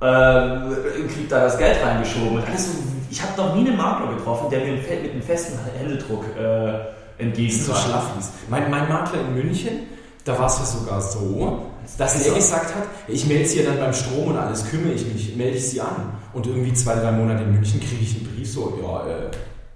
äh, 0.00 1.08
kriegt 1.12 1.30
da 1.30 1.40
das 1.40 1.58
Geld 1.58 1.76
reingeschoben. 1.84 2.38
Und 2.38 2.46
alles 2.46 2.66
so, 2.66 2.72
ich 3.10 3.22
habe 3.22 3.32
noch 3.36 3.54
nie 3.54 3.68
einen 3.68 3.76
Makler 3.76 4.14
getroffen, 4.14 4.48
der 4.50 4.60
mir 4.60 4.72
mit 4.72 4.88
einem 4.88 5.22
festen 5.22 5.58
Händedruck 5.78 6.24
äh, 6.38 7.22
entgegen 7.22 7.52
so 7.52 7.74
schlaff 7.74 8.06
ist. 8.18 8.32
Mein, 8.48 8.70
mein 8.70 8.88
Makler 8.88 9.20
in 9.20 9.34
München, 9.34 9.80
da 10.24 10.38
war 10.38 10.46
es 10.46 10.58
ja 10.58 10.64
sogar 10.64 11.02
so, 11.02 11.69
dass 11.98 12.26
er 12.26 12.34
gesagt 12.34 12.74
hat, 12.74 12.84
ich 13.08 13.26
melde 13.26 13.46
sie 13.46 13.60
ja 13.60 13.70
dann 13.70 13.78
beim 13.78 13.92
Strom 13.92 14.28
und 14.28 14.36
alles, 14.36 14.68
kümmere 14.68 14.92
ich 14.92 15.06
mich, 15.12 15.36
melde 15.36 15.56
ich 15.56 15.68
sie 15.68 15.80
an. 15.80 16.12
Und 16.32 16.46
irgendwie 16.46 16.72
zwei, 16.72 16.94
drei 16.94 17.12
Monate 17.12 17.42
in 17.42 17.52
München 17.52 17.80
kriege 17.80 18.02
ich 18.02 18.16
einen 18.16 18.34
Brief 18.34 18.52
so, 18.52 18.78
ja, 18.82 19.06
äh, 19.06 19.30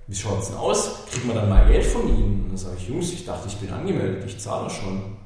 wie 0.06 0.14
schaut 0.16 0.42
es 0.42 0.48
denn 0.48 0.56
aus? 0.56 1.06
Kriegt 1.10 1.26
man 1.26 1.36
dann 1.36 1.48
mal 1.48 1.66
Geld 1.66 1.84
von 1.84 2.08
Ihnen? 2.08 2.44
Und 2.44 2.48
dann 2.50 2.56
sage 2.58 2.76
ich, 2.78 2.88
Jungs, 2.88 3.12
ich 3.12 3.24
dachte, 3.24 3.48
ich 3.48 3.56
bin 3.56 3.70
angemeldet, 3.70 4.24
ich 4.26 4.38
zahle 4.38 4.68
schon. 4.70 5.16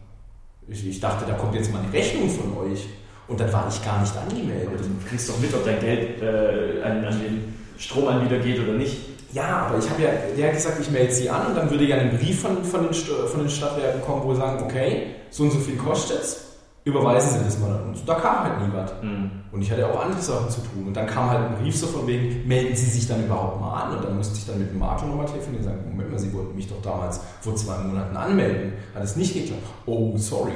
Ich, 0.69 0.87
ich, 0.87 1.01
dachte, 1.01 1.25
da 1.27 1.35
kommt 1.35 1.55
jetzt 1.55 1.73
mal 1.73 1.83
eine 1.83 1.93
Rechnung 1.93 2.29
von 2.31 2.57
euch. 2.59 2.87
Und 3.27 3.41
dann 3.41 3.53
war 3.53 3.67
ich 3.69 3.85
gar 3.85 4.01
nicht 4.01 4.17
angemeldet. 4.17 4.69
Aber 4.69 4.77
du 4.77 5.09
kriegst 5.09 5.29
doch 5.29 5.39
mit, 5.41 5.53
ob 5.53 5.65
dein 5.65 5.81
Geld 5.81 6.23
äh, 6.23 6.83
an, 6.83 7.05
an 7.05 7.21
den 7.21 7.55
Stromanbieter 7.77 8.39
geht 8.39 8.61
oder 8.61 8.73
nicht. 8.73 8.97
Ja, 9.33 9.67
aber 9.67 9.79
ich 9.79 9.91
habe 9.91 10.03
ja, 10.03 10.11
der 10.37 10.49
hat 10.49 10.55
gesagt, 10.55 10.81
ich 10.81 10.91
melde 10.91 11.13
sie 11.13 11.29
an 11.29 11.49
und 11.49 11.55
dann 11.55 11.71
würde 11.71 11.85
ja 11.85 11.97
ein 11.97 12.17
Brief 12.17 12.41
von, 12.41 12.65
von, 12.65 12.85
den, 12.85 12.95
von 12.95 13.41
den 13.41 13.51
Stadtwerken 13.51 14.01
kommen, 14.01 14.23
wo 14.25 14.33
sie 14.33 14.41
sagen, 14.41 14.65
okay, 14.65 15.17
so 15.31 15.43
und 15.43 15.53
so 15.53 15.59
viel 15.59 15.77
kostet 15.77 16.23
es 16.23 16.48
überweisen 16.85 17.39
Sie 17.39 17.45
das 17.45 17.59
mal 17.59 17.71
an 17.71 17.89
uns. 17.89 18.05
Da 18.05 18.15
kam 18.15 18.45
halt 18.45 18.61
nie 18.61 18.73
was. 18.73 18.93
Mhm. 19.03 19.31
Und 19.53 19.63
ich 19.63 19.71
hatte 19.71 19.87
auch 19.87 20.03
andere 20.03 20.21
Sachen 20.21 20.51
zu 20.51 20.61
tun. 20.61 20.87
Und 20.87 20.95
dann 20.97 21.07
kam 21.07 21.31
halt 21.31 21.41
ein 21.41 21.57
Brief 21.57 21.77
so 21.77 21.87
von 21.87 22.07
wegen, 22.07 22.47
melden 22.47 22.75
Sie 22.77 22.87
sich 22.87 23.07
dann 23.07 23.25
überhaupt 23.25 23.61
mal 23.61 23.83
an. 23.83 23.97
Und 23.97 24.05
dann 24.05 24.17
musste 24.17 24.37
ich 24.39 24.47
dann 24.47 24.59
mit 24.59 24.71
dem 24.71 24.79
Makler 24.79 25.09
nochmal 25.09 25.27
telefonieren 25.27 25.65
und 25.65 25.71
sagen, 25.71 25.91
Moment 25.91 26.11
mal, 26.11 26.19
Sie 26.19 26.33
wollten 26.33 26.55
mich 26.55 26.69
doch 26.69 26.81
damals 26.83 27.21
vor 27.41 27.55
zwei 27.57 27.79
Monaten 27.79 28.17
anmelden. 28.17 28.73
Hat 28.95 29.03
es 29.03 29.17
nicht 29.17 29.35
geklappt. 29.35 29.63
Oh, 29.87 30.17
sorry. 30.17 30.53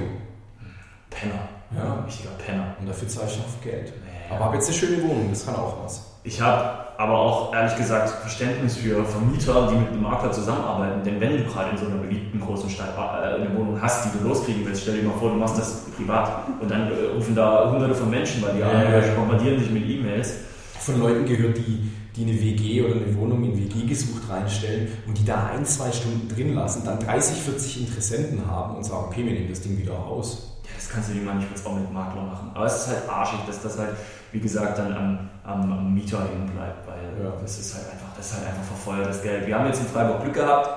Penner. 1.11 1.49
Ja. 1.77 2.05
Richtiger 2.05 2.31
Penner. 2.45 2.77
Und 2.81 2.89
dafür 2.89 3.09
zahle 3.09 3.29
ich 3.29 3.39
noch 3.39 3.63
Geld. 3.63 3.93
Nee. 4.05 4.35
Aber 4.35 4.47
habe 4.47 4.57
jetzt 4.57 4.69
eine 4.69 4.77
schöne 4.77 5.03
Wohnung, 5.03 5.29
das 5.31 5.45
kann 5.45 5.57
auch 5.57 5.85
was. 5.85 6.07
Ich 6.25 6.41
habe 6.41 6.92
aber 7.03 7.19
auch 7.19 7.53
ehrlich 7.53 7.75
gesagt 7.77 8.11
Verständnis 8.11 8.77
für 8.77 9.05
Vermieter, 9.05 9.69
die 9.73 9.75
mit 9.77 9.89
einem 9.89 10.03
Makler 10.03 10.31
zusammenarbeiten. 10.31 11.03
Denn 11.05 11.21
wenn 11.21 11.37
du 11.37 11.45
gerade 11.45 11.71
in 11.71 11.77
so 11.77 11.87
einer 11.87 11.97
beliebten 11.97 12.39
großen 12.39 12.71
Stadt 12.71 12.95
äh, 12.97 13.43
eine 13.43 13.59
Wohnung 13.59 13.83
hast, 13.83 14.05
die 14.05 14.19
du 14.19 14.29
loskriegen 14.29 14.65
willst, 14.65 14.83
stell 14.83 15.01
dir 15.01 15.09
mal 15.09 15.19
vor, 15.19 15.31
du 15.31 15.37
machst 15.37 15.59
das 15.59 15.85
privat 15.97 16.47
und 16.61 16.71
dann 16.71 16.93
äh, 16.93 17.17
rufen 17.17 17.35
da 17.35 17.73
hunderte 17.73 17.97
von 17.97 18.09
Menschen 18.09 18.41
bei 18.41 18.53
dir 18.53 18.67
an 18.67 18.85
ja, 18.85 18.99
ja. 19.01 19.15
bombardieren 19.15 19.59
dich 19.59 19.71
mit 19.71 19.85
E-Mails. 19.89 20.35
Von 20.79 21.01
Leuten 21.01 21.27
gehört, 21.27 21.59
die, 21.59 21.91
die 22.15 22.23
eine 22.23 22.41
WG 22.41 22.83
oder 22.83 22.95
eine 22.95 23.17
Wohnung 23.17 23.43
in 23.45 23.59
WG 23.59 23.85
gesucht 23.85 24.23
reinstellen 24.31 24.87
und 25.09 25.19
die 25.19 25.25
da 25.25 25.47
ein, 25.47 25.65
zwei 25.65 25.91
Stunden 25.91 26.29
drin 26.29 26.55
lassen, 26.55 26.85
dann 26.85 27.01
30, 27.01 27.37
40 27.37 27.81
Interessenten 27.81 28.47
haben 28.49 28.77
und 28.77 28.85
sagen, 28.85 29.07
okay, 29.09 29.25
wir 29.25 29.33
nehmen 29.33 29.49
das 29.49 29.61
Ding 29.61 29.77
wieder 29.77 29.95
raus. 29.95 30.53
Ja, 30.65 30.71
das 30.77 30.89
kannst 30.89 31.11
du 31.11 31.15
dir 31.15 31.23
manchmal 31.23 31.49
auch 31.65 31.75
mit 31.75 31.89
dem 31.89 31.95
Makler 31.95 32.23
machen. 32.23 32.51
Aber 32.55 32.67
es 32.67 32.77
ist 32.77 32.89
halt 32.89 33.09
arschig, 33.09 33.41
dass 33.49 33.61
das 33.61 33.77
halt, 33.77 33.97
wie 34.33 34.41
gesagt, 34.41 34.79
dann 34.79 34.93
am, 34.95 35.19
am, 35.45 35.73
am 35.73 35.95
Mieter 35.95 36.19
hängen 36.25 36.51
bleibt, 36.55 36.87
weil 36.89 37.25
Ja. 37.25 37.33
das 37.41 37.59
ist 37.59 37.75
halt 37.75 37.85
einfach, 37.93 38.09
das 38.17 38.27
ist 38.31 38.39
halt 38.39 38.49
einfach 38.49 38.65
verfeuertes 38.65 39.23
Geld. 39.23 39.47
Wir 39.47 39.59
haben 39.59 39.67
jetzt 39.67 39.81
in 39.81 39.87
Freiburg 39.87 40.23
Glück 40.23 40.35
gehabt, 40.35 40.69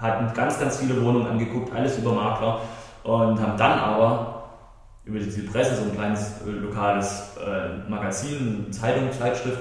hatten 0.00 0.32
ganz, 0.34 0.60
ganz 0.60 0.76
viele 0.76 1.02
Wohnungen 1.02 1.26
angeguckt, 1.26 1.74
alles 1.74 1.98
über 1.98 2.12
Makler 2.12 2.60
und 3.04 3.40
haben 3.40 3.56
dann 3.56 3.78
aber 3.78 4.34
über 5.04 5.18
die 5.18 5.40
Presse, 5.42 5.76
so 5.76 5.84
ein 5.84 5.94
kleines 5.94 6.42
äh, 6.46 6.50
lokales 6.50 7.30
äh, 7.38 7.90
Magazin, 7.90 8.70
Zeitung, 8.70 9.10
Zeitschrift, 9.10 9.58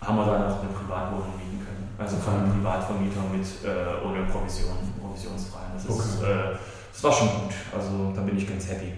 haben 0.00 0.16
wir 0.16 0.24
dann 0.26 0.42
auch 0.44 0.60
eine 0.60 0.70
Privatwohnung 0.70 1.32
mieten 1.36 1.58
können. 1.66 1.88
Also 1.98 2.16
von 2.18 2.34
einem 2.34 2.52
Privatvermieter 2.52 3.20
mit 3.32 3.44
äh, 3.64 4.06
ohne 4.06 4.24
Provision, 4.30 4.76
provisionsfrei. 5.02 5.58
Das, 5.74 5.84
ist, 5.84 5.90
Okay. 6.22 6.30
äh, 6.30 6.56
das 6.92 7.02
war 7.04 7.12
schon 7.12 7.28
gut. 7.28 7.54
Also 7.76 8.12
da 8.14 8.20
bin 8.22 8.38
ich 8.38 8.48
ganz 8.48 8.68
happy. 8.68 8.92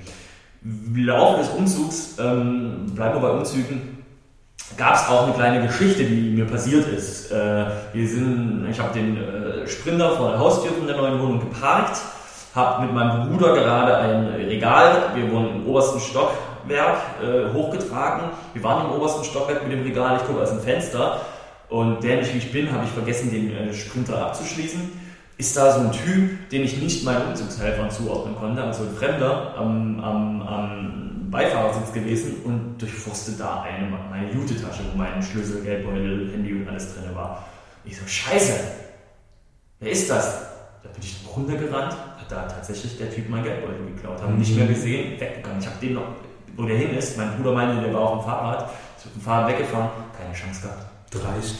Laufe 0.62 1.38
des 1.38 1.48
Umzugs, 1.50 2.16
ähm, 2.18 2.86
bleiben 2.94 3.14
wir 3.14 3.28
bei 3.28 3.30
Umzügen, 3.30 4.04
gab 4.76 4.94
es 4.94 5.08
auch 5.08 5.24
eine 5.24 5.32
kleine 5.32 5.66
Geschichte, 5.66 6.04
die 6.04 6.30
mir 6.30 6.44
passiert 6.44 6.86
ist. 6.88 7.32
Äh, 7.32 7.66
wir 7.92 8.08
sind, 8.08 8.66
ich 8.70 8.78
habe 8.78 8.92
den 8.92 9.16
äh, 9.16 9.66
Sprinter 9.66 10.16
vor 10.16 10.30
der 10.30 10.38
Haustür 10.38 10.72
von 10.72 10.86
der 10.86 10.96
neuen 10.96 11.18
Wohnung 11.20 11.40
geparkt, 11.40 12.00
habe 12.54 12.84
mit 12.84 12.94
meinem 12.94 13.28
Bruder 13.28 13.54
gerade 13.54 13.96
ein 13.96 14.26
Regal, 14.48 15.10
wir 15.14 15.30
wohnen 15.30 15.62
im 15.62 15.66
obersten 15.66 16.00
Stockwerk, 16.00 16.98
äh, 17.22 17.54
hochgetragen. 17.54 18.30
Wir 18.52 18.62
waren 18.62 18.86
im 18.86 18.92
obersten 18.92 19.24
Stockwerk 19.24 19.62
mit 19.62 19.72
dem 19.72 19.82
Regal, 19.82 20.16
ich 20.16 20.26
gucke 20.26 20.42
aus 20.42 20.50
dem 20.50 20.60
Fenster 20.60 21.22
und 21.70 22.02
dämlich 22.02 22.34
wie 22.34 22.38
ich 22.38 22.52
bin, 22.52 22.70
habe 22.70 22.84
ich 22.84 22.90
vergessen, 22.90 23.30
den 23.30 23.56
äh, 23.56 23.72
Sprinter 23.72 24.26
abzuschließen. 24.26 25.09
Ist 25.40 25.56
da 25.56 25.72
so 25.72 25.80
ein 25.80 25.90
Typ, 25.90 26.50
den 26.50 26.64
ich 26.64 26.82
nicht 26.82 27.02
meinen 27.02 27.28
Umzugshelfern 27.28 27.90
zuordnen 27.90 28.36
konnte, 28.36 28.62
also 28.62 28.82
ein 28.82 28.94
Fremder 28.94 29.54
am, 29.56 29.98
am, 29.98 30.42
am 30.42 31.30
Beifahrersitz 31.30 31.94
gewesen 31.94 32.42
und 32.44 32.76
durchforstet 32.76 33.40
da 33.40 33.62
eine, 33.62 33.88
meine 33.88 34.30
Jute-Tasche, 34.32 34.82
wo 34.92 34.98
mein 34.98 35.22
Schlüssel, 35.22 35.62
Geldbeutel, 35.62 36.30
Handy 36.30 36.52
und 36.52 36.68
alles 36.68 36.94
drin 36.94 37.04
war. 37.14 37.42
Ich 37.86 37.96
so, 37.96 38.06
scheiße, 38.06 38.52
wer 39.78 39.90
ist 39.90 40.10
das? 40.10 40.42
Da 40.82 40.90
bin 40.90 41.02
ich 41.02 41.16
runtergerannt, 41.34 41.94
hat 41.94 42.30
da 42.30 42.42
tatsächlich 42.42 42.98
der 42.98 43.10
Typ 43.10 43.30
mein 43.30 43.42
Geldbeutel 43.42 43.86
geklaut. 43.94 44.20
Haben 44.20 44.36
nicht 44.36 44.54
mehr 44.54 44.66
gesehen, 44.66 45.18
weggegangen. 45.18 45.58
Ich 45.58 45.66
habe 45.66 45.76
den 45.80 45.94
noch, 45.94 46.08
wo 46.54 46.64
der 46.64 46.76
hin 46.76 46.94
ist, 46.98 47.16
mein 47.16 47.34
Bruder 47.36 47.52
meinte, 47.52 47.80
der 47.82 47.94
war 47.94 48.02
auf 48.02 48.18
dem 48.18 48.24
Fahrrad, 48.26 48.70
ist 48.98 49.06
mit 49.06 49.14
dem 49.14 49.22
Fahrrad 49.22 49.48
weggefahren, 49.52 49.88
keine 50.18 50.34
Chance 50.34 50.60
gehabt. 50.60 50.84
Dreist. 51.10 51.56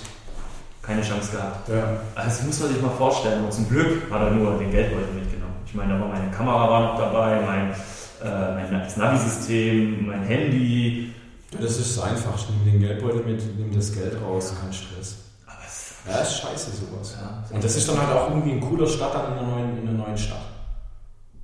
Keine 0.83 1.03
Chance 1.03 1.33
gehabt. 1.37 1.69
Ja. 1.69 2.01
Also 2.15 2.29
das 2.39 2.43
muss 2.47 2.61
man 2.61 2.69
sich 2.73 2.83
mal 2.83 2.91
vorstellen. 2.91 3.45
Und 3.45 3.53
zum 3.53 3.69
Glück 3.69 4.11
hat 4.11 4.23
er 4.23 4.31
nur 4.31 4.59
den 4.59 4.71
Geldbeutel 4.71 5.13
mitgenommen. 5.15 5.55
Ich 5.67 5.75
meine, 5.75 5.99
war 6.01 6.09
meine 6.09 6.31
Kamera 6.31 6.69
war 6.71 6.81
noch 6.93 6.99
dabei, 6.99 7.41
mein, 7.47 7.71
äh, 8.25 8.55
mein 8.55 8.87
Navi-System, 8.97 10.07
mein 10.07 10.23
Handy. 10.25 11.13
Das 11.53 11.79
ist 11.79 11.97
das 11.97 12.05
Einfachste. 12.05 12.53
Nimm 12.65 12.73
den 12.73 12.81
Geldbeutel 12.81 13.23
mit, 13.25 13.43
nimm 13.59 13.75
das 13.75 13.93
Geld 13.93 14.17
raus, 14.25 14.55
kein 14.61 14.73
Stress. 14.73 15.17
Aber 15.47 15.57
es, 15.67 15.95
Ja, 16.09 16.21
ist 16.21 16.39
scheiße 16.41 16.71
sowas. 16.71 17.17
ja, 17.21 17.45
Und 17.55 17.63
das 17.63 17.77
ist 17.77 17.89
dann 17.89 17.99
halt 18.01 18.17
auch 18.17 18.31
irgendwie 18.31 18.53
ein 18.53 18.61
cooler 18.61 18.87
Start 18.87 19.15
dann 19.15 19.33
in 19.33 19.39
einer 19.39 19.49
neuen, 19.49 19.79
in 19.83 19.89
einer 19.89 19.99
neuen 19.99 20.17
Stadt. 20.19 20.39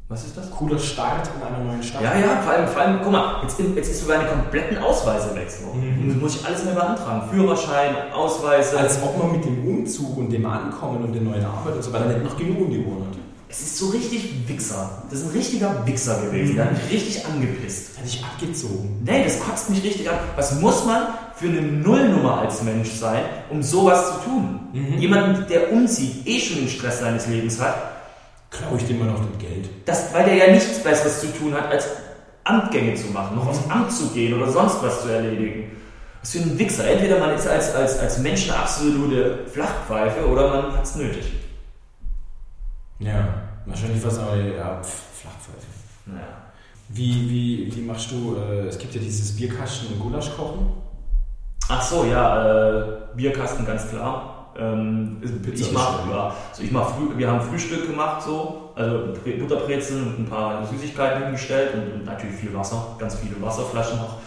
Was 0.09 0.25
ist 0.25 0.37
das? 0.37 0.49
Cooler 0.53 0.79
Start 0.79 1.29
in 1.35 1.43
einer 1.43 1.65
neuen 1.65 1.83
Stadt. 1.83 2.01
Ja, 2.01 2.17
ja, 2.17 2.41
vor 2.41 2.53
allem, 2.53 2.69
vor 2.69 2.81
allem 2.81 3.01
guck 3.03 3.11
mal, 3.11 3.43
jetzt, 3.43 3.59
jetzt 3.59 3.91
ist 3.91 4.03
sogar 4.03 4.21
eine 4.21 4.29
kompletten 4.29 4.79
Ausweise 4.79 5.35
weg. 5.35 5.49
So. 5.51 5.77
Mhm. 5.77 6.09
Jetzt 6.09 6.21
muss 6.21 6.37
ich 6.37 6.47
alles 6.47 6.65
neu 6.65 6.75
beantragen. 6.75 7.29
Führerschein, 7.31 8.13
Ausweise. 8.15 8.79
Als 8.79 9.03
ob 9.03 9.19
man 9.19 9.33
mit 9.33 9.45
dem 9.45 9.67
Umzug 9.67 10.17
und 10.17 10.31
dem 10.31 10.47
Ankommen 10.47 11.05
und 11.05 11.13
der 11.13 11.23
neuen 11.23 11.45
Arbeit 11.45 11.75
und 11.75 11.83
so 11.83 11.93
weiter 11.93 12.07
nicht 12.07 12.23
noch 12.23 12.37
genug 12.37 12.71
die 12.71 12.85
Ohren 12.85 13.07
hat. 13.11 13.19
es 13.49 13.63
ist 13.63 13.79
so 13.79 13.89
richtig 13.89 14.49
Wichser. 14.49 15.03
Das 15.11 15.21
ist 15.21 15.27
ein 15.27 15.33
richtiger 15.33 15.85
Wichser 15.85 16.21
gewesen. 16.23 16.55
Der 16.55 16.67
hat 16.67 16.73
mich 16.75 16.93
richtig 16.93 17.27
angepisst. 17.27 17.99
Hat 17.99 18.05
dich 18.05 18.25
abgezogen. 18.25 19.03
Nee, 19.05 19.25
das 19.25 19.41
kotzt 19.41 19.71
mich 19.71 19.83
richtig 19.83 20.09
an. 20.09 20.19
Was 20.37 20.61
muss 20.61 20.85
man 20.85 21.09
für 21.35 21.49
eine 21.49 21.63
Nullnummer 21.63 22.39
als 22.43 22.63
Mensch 22.63 22.93
sein, 22.93 23.25
um 23.51 23.61
sowas 23.61 24.07
zu 24.07 24.31
tun? 24.31 24.61
Mhm. 24.73 24.99
Jemand, 24.99 25.51
der 25.51 25.73
umzieht, 25.73 26.25
eh 26.29 26.39
schon 26.39 26.59
den 26.59 26.69
Stress 26.69 27.01
seines 27.01 27.27
Lebens 27.27 27.61
hat, 27.61 27.96
Klaue 28.59 28.79
ich 28.79 28.87
dir 28.87 28.95
mal 28.95 29.07
noch 29.07 29.19
das 29.19 29.39
Geld. 29.39 29.69
das, 29.85 30.13
weil 30.15 30.25
der 30.25 30.35
ja 30.35 30.53
nichts 30.53 30.83
Besseres 30.83 31.21
zu 31.21 31.27
tun 31.29 31.53
hat, 31.55 31.71
als 31.71 31.89
Amtgänge 32.45 32.95
zu 32.95 33.09
machen, 33.09 33.37
noch 33.37 33.49
aufs 33.49 33.69
Amt 33.69 33.93
zu 33.93 34.09
gehen 34.11 34.35
oder 34.35 34.51
sonst 34.51 34.83
was 34.83 35.03
zu 35.03 35.09
erledigen. 35.09 35.73
Was 36.21 36.33
für 36.33 36.39
ein 36.39 36.59
Wichser. 36.59 36.89
Entweder 36.89 37.19
man 37.19 37.35
ist 37.35 37.47
als, 37.47 37.75
als, 37.75 37.99
als 37.99 38.19
Mensch 38.19 38.49
eine 38.49 38.59
absolute 38.61 39.47
Flachpfeife 39.53 40.27
oder 40.27 40.49
man 40.49 40.77
hat 40.77 40.85
es 40.85 40.95
nötig. 40.97 41.33
Ja, 42.99 43.29
wahrscheinlich 43.67 44.05
was 44.05 44.19
aber, 44.19 44.37
ja, 44.37 44.81
pf, 44.83 45.21
Flachpfeife. 45.21 45.67
Naja. 46.07 46.27
Wie, 46.89 47.29
wie, 47.29 47.77
wie 47.77 47.81
machst 47.83 48.11
du, 48.13 48.37
äh, 48.37 48.69
es 48.69 48.79
gibt 48.79 48.95
ja 48.95 49.01
dieses 49.01 49.37
Bierkasten- 49.37 49.89
und 49.89 50.01
Gulaschkochen. 50.01 50.69
Ach 51.69 51.83
so, 51.83 52.05
ja, 52.05 52.79
äh, 52.79 52.87
Bierkasten 53.17 53.67
ganz 53.67 53.89
klar. 53.89 54.36
Ähm, 54.59 55.19
ich 55.53 55.73
mach, 55.73 56.09
ja, 56.11 56.35
also 56.51 56.63
ich 56.63 56.71
mach 56.73 56.89
früh, 56.95 57.17
wir 57.17 57.31
haben 57.31 57.41
Frühstück 57.43 57.87
gemacht 57.89 58.23
so, 58.23 58.71
also 58.75 59.13
Bre- 59.25 59.39
Butterbrezeln 59.39 60.07
und 60.07 60.19
ein 60.21 60.27
paar 60.27 60.67
Süßigkeiten 60.67 61.25
hingestellt 61.25 61.75
und, 61.75 61.93
und 61.93 62.05
natürlich 62.07 62.37
viel 62.37 62.55
Wasser, 62.55 62.97
ganz 62.99 63.17
viele 63.17 63.41
Wasserflaschen 63.43 63.99
noch, 63.99 64.19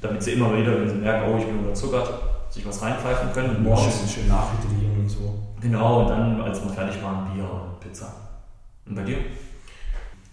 damit 0.00 0.22
sie 0.22 0.32
immer 0.32 0.56
wieder, 0.56 0.80
wenn 0.80 0.88
sie 0.88 0.94
merken, 0.96 1.30
oh 1.30 1.36
ich 1.38 1.44
bin 1.44 1.58
unterzuckert, 1.58 2.08
sich 2.48 2.66
was 2.66 2.80
reinpfeifen 2.80 3.32
können. 3.32 3.56
Und 3.56 3.64
morgens 3.64 3.98
Schön, 3.98 4.08
schön 4.08 4.28
nachhydrieren 4.28 5.00
und 5.00 5.08
so. 5.08 5.34
Genau, 5.60 6.02
und 6.02 6.08
dann, 6.08 6.40
als 6.40 6.62
wir 6.62 6.70
fertig 6.70 7.02
waren, 7.02 7.32
Bier 7.34 7.44
und 7.44 7.80
Pizza. 7.80 8.14
Und 8.86 8.94
bei 8.94 9.02
dir? 9.02 9.16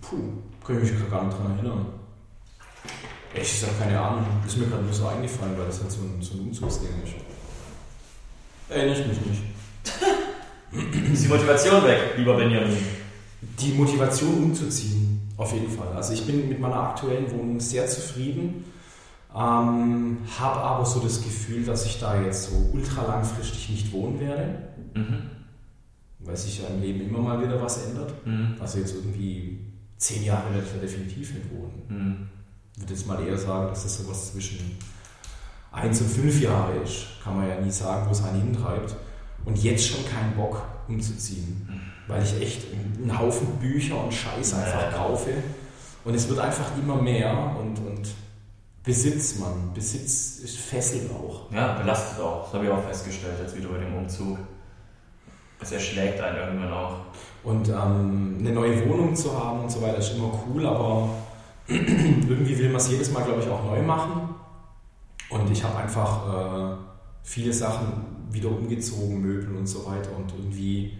Puh, 0.01 0.17
kann 0.65 0.81
ich 0.83 0.91
mich 0.91 1.09
gar 1.09 1.23
nicht 1.25 1.37
dran 1.37 1.53
erinnern. 1.57 1.85
Echt, 3.33 3.55
ich 3.55 3.63
habe 3.63 3.73
keine 3.79 3.99
Ahnung. 3.99 4.25
Ist 4.45 4.57
mir 4.57 4.67
gerade 4.67 4.83
nur 4.83 4.93
so 4.93 5.07
eingefallen, 5.07 5.57
weil 5.57 5.65
das 5.67 5.81
halt 5.81 5.91
so 5.91 6.01
ein, 6.01 6.21
so 6.21 6.35
ein 6.35 6.41
Umzugsding 6.47 6.89
ist. 7.03 7.13
Erinnere 8.71 8.99
ich 9.01 9.07
mich 9.07 9.17
nicht. 9.25 11.11
Ist 11.13 11.23
die 11.25 11.27
Motivation 11.27 11.83
weg, 11.83 12.13
lieber 12.17 12.37
Benjamin? 12.37 12.77
Die 13.59 13.73
Motivation 13.73 14.43
umzuziehen, 14.45 15.21
auf 15.35 15.51
jeden 15.53 15.69
Fall. 15.69 15.89
Also 15.93 16.13
ich 16.13 16.25
bin 16.25 16.47
mit 16.47 16.59
meiner 16.59 16.77
aktuellen 16.77 17.29
Wohnung 17.31 17.59
sehr 17.59 17.85
zufrieden, 17.87 18.63
ähm, 19.35 20.19
habe 20.39 20.59
aber 20.61 20.85
so 20.85 20.99
das 21.01 21.21
Gefühl, 21.21 21.65
dass 21.65 21.85
ich 21.85 21.99
da 21.99 22.21
jetzt 22.21 22.49
so 22.49 22.69
ultra 22.73 23.05
langfristig 23.05 23.69
nicht 23.69 23.91
wohnen 23.91 24.19
werde, 24.19 24.69
Mhm. 24.95 25.21
weil 26.19 26.37
sich 26.37 26.59
ja 26.61 26.67
im 26.67 26.81
Leben 26.81 27.01
immer 27.01 27.19
mal 27.19 27.41
wieder 27.41 27.61
was 27.61 27.85
ändert. 27.87 28.13
Mhm. 28.25 28.55
Also 28.59 28.79
jetzt 28.79 28.95
irgendwie 28.95 29.59
zehn 29.97 30.23
Jahre 30.23 30.53
werde 30.53 30.65
ich 30.65 30.73
da 30.73 30.79
definitiv 30.79 31.33
nicht 31.33 31.51
wohnen. 31.51 31.81
Mhm. 31.89 32.27
Ich 32.75 32.81
würde 32.83 32.93
jetzt 32.93 33.07
mal 33.07 33.21
eher 33.27 33.37
sagen, 33.37 33.67
dass 33.69 33.83
das 33.83 33.97
sowas 33.97 34.31
zwischen 34.31 34.77
eins 35.71 36.01
und 36.01 36.09
fünf 36.09 36.41
Jahre 36.41 36.73
ist. 36.83 37.05
Kann 37.23 37.37
man 37.37 37.47
ja 37.47 37.59
nie 37.59 37.71
sagen, 37.71 38.07
wo 38.07 38.11
es 38.11 38.23
einen 38.23 38.41
hintreibt. 38.41 38.95
Und 39.45 39.61
jetzt 39.63 39.87
schon 39.87 40.05
keinen 40.05 40.35
Bock 40.35 40.61
umzuziehen, 40.87 41.81
weil 42.07 42.21
ich 42.21 42.41
echt 42.41 42.67
einen 42.73 43.17
Haufen 43.17 43.47
Bücher 43.59 44.03
und 44.03 44.13
Scheiß 44.13 44.53
einfach 44.53 44.95
kaufe. 44.95 45.31
Und 46.03 46.13
es 46.13 46.29
wird 46.29 46.39
einfach 46.39 46.65
immer 46.77 47.01
mehr 47.01 47.55
und, 47.59 47.79
und 47.79 48.07
Besitz, 48.83 49.37
man. 49.39 49.73
Besitz 49.73 50.39
ist 50.39 50.57
fesselt 50.57 51.11
auch. 51.11 51.51
Ja, 51.51 51.73
belastet 51.73 52.19
auch. 52.23 52.45
Das 52.45 52.53
habe 52.53 52.65
ich 52.65 52.71
auch 52.71 52.83
festgestellt, 52.83 53.35
jetzt 53.39 53.55
wieder 53.55 53.69
bei 53.69 53.77
dem 53.77 53.95
Umzug. 53.95 54.37
Es 55.59 55.71
erschlägt 55.71 56.19
einen 56.19 56.37
irgendwann 56.37 56.73
auch. 56.73 56.95
Und 57.43 57.69
ähm, 57.69 58.37
eine 58.39 58.51
neue 58.51 58.89
Wohnung 58.89 59.15
zu 59.15 59.37
haben 59.37 59.61
und 59.61 59.71
so 59.71 59.81
weiter 59.81 59.97
ist 59.97 60.15
immer 60.15 60.31
cool, 60.47 60.65
aber 60.65 61.09
irgendwie 61.67 62.57
will 62.57 62.69
man 62.69 62.77
es 62.77 62.89
jedes 62.89 63.11
Mal, 63.11 63.23
glaube 63.23 63.41
ich, 63.41 63.49
auch 63.49 63.63
neu 63.63 63.81
machen. 63.83 64.35
Und 65.31 65.49
ich 65.49 65.63
habe 65.63 65.77
einfach 65.77 66.73
äh, 66.73 66.77
viele 67.23 67.53
Sachen 67.53 68.27
wieder 68.29 68.49
umgezogen, 68.49 69.21
Möbel 69.21 69.55
und 69.55 69.67
so 69.67 69.85
weiter. 69.85 70.15
Und 70.15 70.31
irgendwie 70.37 70.97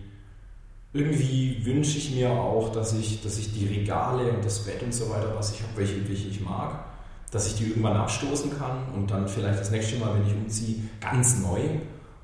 irgendwie 0.93 1.65
wünsche 1.65 1.97
ich 1.97 2.13
mir 2.15 2.31
auch, 2.31 2.69
dass 2.69 2.93
ich, 2.93 3.23
dass 3.23 3.37
ich 3.37 3.53
die 3.53 3.65
Regale 3.65 4.31
und 4.31 4.43
das 4.43 4.65
Bett 4.65 4.83
und 4.83 4.93
so 4.93 5.09
weiter, 5.09 5.33
was 5.35 5.53
ich 5.53 5.61
habe, 5.61 5.77
welche, 5.77 6.07
welche 6.07 6.27
ich 6.27 6.41
mag, 6.41 6.83
dass 7.31 7.47
ich 7.47 7.55
die 7.55 7.69
irgendwann 7.69 7.95
abstoßen 7.95 8.57
kann 8.57 8.89
und 8.93 9.09
dann 9.09 9.27
vielleicht 9.27 9.59
das 9.59 9.71
nächste 9.71 9.97
Mal, 9.97 10.13
wenn 10.15 10.27
ich 10.27 10.33
umziehe, 10.33 10.77
ganz 10.99 11.39
neu 11.39 11.61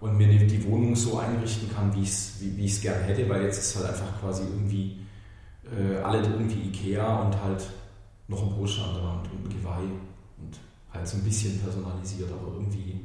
und 0.02 0.18
mir 0.18 0.28
die 0.28 0.66
Wohnung 0.66 0.96
so 0.96 1.18
einrichten 1.18 1.74
kann, 1.74 1.96
wie 1.96 2.02
ich 2.02 2.10
es 2.10 2.36
wie, 2.42 2.58
wie 2.58 2.66
gerne 2.82 3.04
hätte, 3.04 3.28
weil 3.30 3.44
jetzt 3.44 3.58
ist 3.58 3.78
halt 3.78 3.88
einfach 3.88 4.20
quasi 4.20 4.44
irgendwie 4.44 5.00
äh, 5.66 5.98
alle 6.00 6.20
irgendwie 6.20 6.68
Ikea 6.68 7.22
und 7.22 7.42
halt 7.42 7.66
noch 8.28 8.44
ein 8.44 8.50
Wand 9.02 9.30
und 9.32 9.46
ein 9.46 9.50
Geweih 9.50 9.88
halt 10.94 11.08
so 11.08 11.18
ein 11.18 11.24
bisschen 11.24 11.60
personalisiert, 11.60 12.30
aber 12.32 12.54
irgendwie 12.54 13.02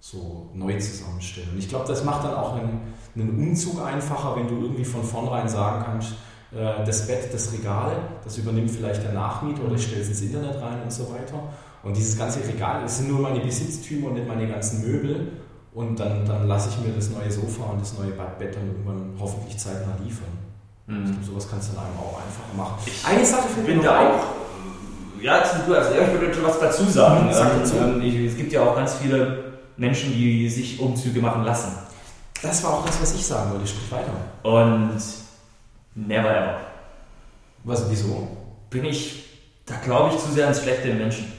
so 0.00 0.50
neu 0.54 0.78
zusammenstellen. 0.78 1.50
Und 1.52 1.58
ich 1.58 1.68
glaube, 1.68 1.86
das 1.88 2.04
macht 2.04 2.24
dann 2.24 2.34
auch 2.34 2.56
einen, 2.56 2.94
einen, 3.14 3.30
Umzug 3.38 3.82
einfacher, 3.82 4.36
wenn 4.36 4.48
du 4.48 4.62
irgendwie 4.62 4.84
von 4.84 5.02
vornherein 5.02 5.48
sagen 5.48 5.82
kannst, 5.84 6.12
äh, 6.52 6.84
das 6.84 7.06
Bett, 7.06 7.32
das 7.32 7.52
Regal, 7.52 7.96
das 8.22 8.36
übernimmt 8.36 8.70
vielleicht 8.70 9.02
der 9.02 9.12
Nachmieter 9.12 9.64
oder 9.64 9.76
ich 9.76 9.84
stelle 9.84 10.02
es 10.02 10.08
ins 10.08 10.20
Internet 10.20 10.60
rein 10.60 10.82
und 10.82 10.92
so 10.92 11.10
weiter. 11.10 11.42
Und 11.82 11.96
dieses 11.96 12.18
ganze 12.18 12.46
Regal, 12.46 12.82
das 12.82 12.98
sind 12.98 13.08
nur 13.08 13.20
meine 13.20 13.40
Besitztümer 13.40 14.08
und 14.08 14.14
nicht 14.14 14.28
meine 14.28 14.46
ganzen 14.46 14.82
Möbel. 14.82 15.32
Und 15.74 15.98
dann, 15.98 16.24
dann 16.24 16.46
lasse 16.46 16.68
ich 16.68 16.86
mir 16.86 16.92
das 16.92 17.10
neue 17.10 17.30
Sofa 17.30 17.64
und 17.64 17.80
das 17.80 17.98
neue 17.98 18.12
Bett 18.12 18.54
dann 18.54 18.68
irgendwann 18.68 19.12
hoffentlich 19.18 19.58
zeitnah 19.58 19.96
liefern. 20.04 20.28
Mhm. 20.86 21.04
Ich 21.04 21.10
glaube, 21.10 21.24
sowas 21.24 21.48
kannst 21.50 21.70
du 21.70 21.76
dann 21.76 21.86
einem 21.86 21.96
auch 21.98 22.18
einfacher 22.18 22.56
machen. 22.56 22.82
Ich 22.86 23.04
Eine 23.04 23.24
Sache 23.24 23.48
finde 23.48 23.72
ich 23.72 23.80
da 23.80 24.10
auch. 24.10 24.43
Ja, 25.24 25.42
du 25.66 25.74
als 25.74 25.88
ich 25.90 26.20
würde 26.20 26.44
was 26.44 26.60
dazu 26.60 26.84
sagen. 26.84 27.32
Sag 27.32 27.58
dazu. 27.58 27.76
Ähm, 27.78 28.02
ich, 28.02 28.14
es 28.26 28.36
gibt 28.36 28.52
ja 28.52 28.60
auch 28.60 28.76
ganz 28.76 28.96
viele 28.96 29.54
Menschen, 29.78 30.12
die 30.12 30.50
sich 30.50 30.78
Umzüge 30.78 31.18
machen 31.20 31.44
lassen. 31.44 31.72
Das 32.42 32.62
war 32.62 32.74
auch 32.74 32.84
das, 32.84 33.00
was 33.00 33.14
ich 33.14 33.24
sagen 33.24 33.52
wollte. 33.52 33.66
Sprich 33.66 33.90
weiter. 33.90 34.12
Und 34.42 35.00
never 35.94 36.28
ever. 36.28 36.60
Was, 37.64 37.90
wieso? 37.90 38.36
Bin 38.68 38.84
ich, 38.84 39.24
da 39.64 39.76
glaube 39.82 40.14
ich 40.14 40.20
zu 40.20 40.30
sehr 40.30 40.44
ans 40.44 40.62
schlechte 40.62 40.92
Menschen. 40.92 41.32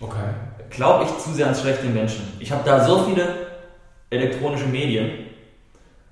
Okay. 0.00 0.30
Glaube 0.70 1.04
ich 1.04 1.24
zu 1.24 1.32
sehr 1.32 1.46
ans 1.46 1.60
schlechte 1.60 1.86
Menschen. 1.86 2.24
Ich 2.40 2.50
habe 2.50 2.64
da 2.64 2.84
so 2.84 3.04
viele 3.04 3.36
elektronische 4.10 4.66
Medien, 4.66 5.10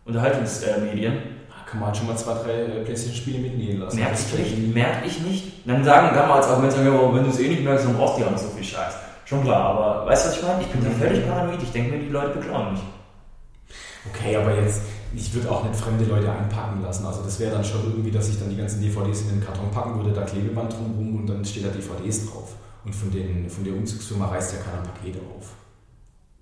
Unterhaltungsmedien. 0.04 1.31
Kann 1.72 1.80
man 1.80 1.94
schon 1.94 2.06
mal 2.06 2.16
zwei, 2.18 2.34
drei 2.34 2.52
äh, 2.52 2.84
PlayStation-Spiele 2.84 3.38
mitnehmen 3.38 3.80
lassen. 3.80 3.98
Merke 3.98 4.14
ich 4.14 4.38
nicht. 4.38 4.74
Merke 4.74 5.06
ich 5.06 5.20
nicht. 5.22 5.66
Dann 5.66 5.82
sagen, 5.82 6.14
kann 6.14 6.28
man 6.28 6.36
als 6.36 6.46
Argument 6.46 6.70
sagen, 6.70 7.14
wenn 7.14 7.24
du 7.24 7.30
es 7.30 7.40
eh 7.40 7.48
nicht 7.48 7.64
merkst, 7.64 7.86
dann 7.86 7.96
brauchst 7.96 8.18
du 8.18 8.24
ja 8.24 8.30
nicht 8.30 8.42
so 8.42 8.48
viel 8.48 8.62
Scheiß. 8.62 8.92
Schon 9.24 9.42
klar, 9.42 9.70
aber 9.70 10.06
weißt 10.06 10.26
du, 10.26 10.28
was 10.28 10.36
ich 10.36 10.42
meine? 10.42 10.60
Ich 10.60 10.66
bin 10.66 10.84
da 10.84 10.90
mhm. 10.90 10.96
völlig 10.96 11.26
paranoid. 11.26 11.62
Ich 11.62 11.72
denke 11.72 11.96
mir, 11.96 12.02
die 12.02 12.10
Leute 12.10 12.38
beklauen 12.38 12.72
mich. 12.74 12.82
Okay, 14.12 14.36
aber 14.36 14.54
jetzt, 14.54 14.82
ich 15.14 15.32
würde 15.32 15.50
auch 15.50 15.64
nicht 15.64 15.74
fremde 15.74 16.04
Leute 16.04 16.30
einpacken 16.30 16.82
lassen. 16.82 17.06
Also 17.06 17.22
das 17.22 17.40
wäre 17.40 17.52
dann 17.52 17.64
schon 17.64 17.84
irgendwie, 17.84 18.10
dass 18.10 18.28
ich 18.28 18.38
dann 18.38 18.50
die 18.50 18.56
ganzen 18.58 18.82
DVDs 18.82 19.22
in 19.22 19.28
den 19.30 19.40
Karton 19.42 19.70
packen 19.70 19.96
würde, 19.96 20.12
da 20.12 20.26
Klebeband 20.26 20.74
drumherum 20.74 21.20
und 21.20 21.26
dann 21.26 21.42
steht 21.42 21.64
da 21.64 21.68
DVDs 21.70 22.30
drauf. 22.30 22.54
Und 22.84 22.94
von, 22.94 23.10
den, 23.10 23.48
von 23.48 23.64
der 23.64 23.72
Umzugsfirma 23.72 24.26
reißt 24.26 24.52
ja 24.52 24.58
keiner 24.58 24.82
Pakete 24.82 25.20
auf. 25.34 25.52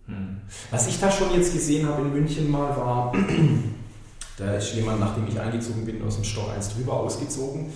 Hm. 0.06 0.40
Was 0.72 0.88
ich 0.88 0.98
da 0.98 1.08
schon 1.08 1.32
jetzt 1.34 1.52
gesehen 1.52 1.88
habe 1.88 2.02
in 2.02 2.12
München 2.14 2.50
mal 2.50 2.76
war, 2.76 3.12
da 4.40 4.54
ist 4.54 4.74
jemand, 4.74 5.00
nachdem 5.00 5.28
ich 5.28 5.38
eingezogen 5.38 5.84
bin, 5.84 6.02
aus 6.02 6.16
dem 6.16 6.24
Stock 6.24 6.50
1 6.54 6.74
drüber 6.74 6.94
ausgezogen. 6.94 7.66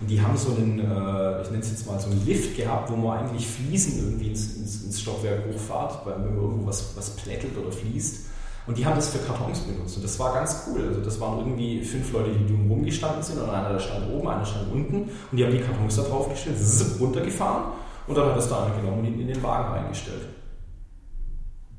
Und 0.00 0.10
die 0.10 0.20
haben 0.20 0.36
so 0.36 0.50
einen, 0.50 0.80
äh, 0.80 1.42
ich 1.42 1.50
nenne 1.50 1.62
es 1.62 1.70
jetzt 1.70 1.86
mal 1.86 2.00
so 2.00 2.10
einen 2.10 2.24
Lift 2.26 2.56
gehabt, 2.56 2.90
wo 2.90 2.96
man 2.96 3.18
eigentlich 3.18 3.46
Fliesen 3.46 3.98
irgendwie 3.98 4.28
ins, 4.28 4.56
ins, 4.56 4.82
ins 4.82 5.00
Stockwerk 5.00 5.44
hochfahrt, 5.52 6.04
wenn 6.06 6.24
man 6.24 6.36
irgendwo 6.36 6.66
was, 6.66 6.96
was 6.96 7.10
plättelt 7.10 7.56
oder 7.56 7.70
fließt. 7.70 8.26
Und 8.66 8.78
die 8.78 8.84
haben 8.84 8.96
das 8.96 9.10
für 9.10 9.18
Kartons 9.18 9.60
benutzt. 9.60 9.96
Und 9.96 10.04
das 10.04 10.18
war 10.18 10.32
ganz 10.34 10.66
cool. 10.66 10.88
Also 10.88 11.00
das 11.00 11.20
waren 11.20 11.38
irgendwie 11.38 11.82
fünf 11.82 12.10
Leute, 12.12 12.30
die 12.30 12.46
drumherum 12.46 12.82
gestanden 12.84 13.22
sind. 13.22 13.38
Und 13.38 13.50
einer 13.50 13.78
stand 13.78 14.10
oben, 14.10 14.26
einer 14.26 14.44
stand 14.44 14.72
unten. 14.72 15.02
Und 15.30 15.36
die 15.36 15.44
haben 15.44 15.52
die 15.52 15.60
Kartons 15.60 15.96
da 15.96 16.02
drauf 16.02 16.30
gestellt, 16.30 16.56
sind 16.58 17.00
runtergefahren. 17.00 17.72
Und 18.06 18.16
dann 18.16 18.26
hat 18.26 18.36
das 18.36 18.48
da 18.48 18.70
genommen 18.80 19.06
und 19.06 19.20
in 19.20 19.28
den 19.28 19.42
Wagen 19.42 19.72
reingestellt. 19.74 20.28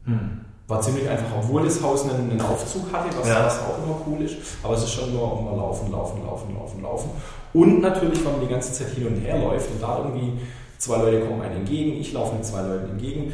Hm. 0.06 0.42
War 0.68 0.82
ziemlich 0.82 1.08
einfach, 1.08 1.28
obwohl 1.38 1.64
das 1.64 1.82
Haus 1.84 2.10
einen, 2.10 2.32
einen 2.32 2.42
Aufzug 2.42 2.92
hatte, 2.92 3.16
was, 3.20 3.28
ja. 3.28 3.46
was, 3.46 3.60
auch 3.60 3.78
immer 3.84 3.98
cool 4.08 4.24
ist. 4.24 4.36
Aber 4.64 4.74
es 4.74 4.84
ist 4.84 4.94
schon 4.94 5.14
nur 5.14 5.40
immer 5.40 5.56
laufen, 5.56 5.92
laufen, 5.92 6.24
laufen, 6.26 6.56
laufen, 6.56 6.82
laufen. 6.82 7.10
Und 7.54 7.82
natürlich, 7.82 8.26
wenn 8.26 8.32
man 8.32 8.42
die 8.42 8.48
ganze 8.48 8.74
Zeit 8.74 8.88
hin 8.96 9.06
und 9.06 9.16
her 9.18 9.38
läuft 9.38 9.70
und 9.70 9.82
da 9.82 10.00
irgendwie 10.00 10.40
zwei 10.80 10.98
Leute 10.98 11.22
kommen 11.22 11.42
einem 11.42 11.58
entgegen, 11.58 12.00
ich 12.00 12.14
laufe 12.14 12.34
mit 12.34 12.46
zwei 12.46 12.62
Leuten 12.62 12.90
entgegen, 12.92 13.34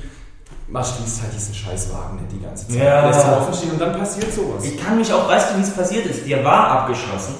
man 0.67 0.83
schließt 0.83 1.23
halt 1.23 1.33
diesen 1.33 1.53
Scheißwagen 1.53 2.17
nicht 2.17 2.31
die 2.33 2.41
ganze 2.41 2.67
Zeit. 2.67 2.83
Ja. 2.83 3.07
Lässt 3.07 3.25
offen 3.25 3.53
stehen 3.53 3.71
und 3.71 3.81
dann 3.81 3.97
passiert 3.97 4.33
sowas. 4.33 4.63
Ich 4.65 4.77
kann 4.77 4.97
mich 4.97 5.11
auch, 5.13 5.27
weißt 5.27 5.51
du, 5.51 5.57
wie 5.57 5.61
es 5.61 5.71
passiert 5.71 6.05
ist? 6.05 6.27
Der 6.27 6.43
war 6.43 6.67
abgeschlossen. 6.67 7.35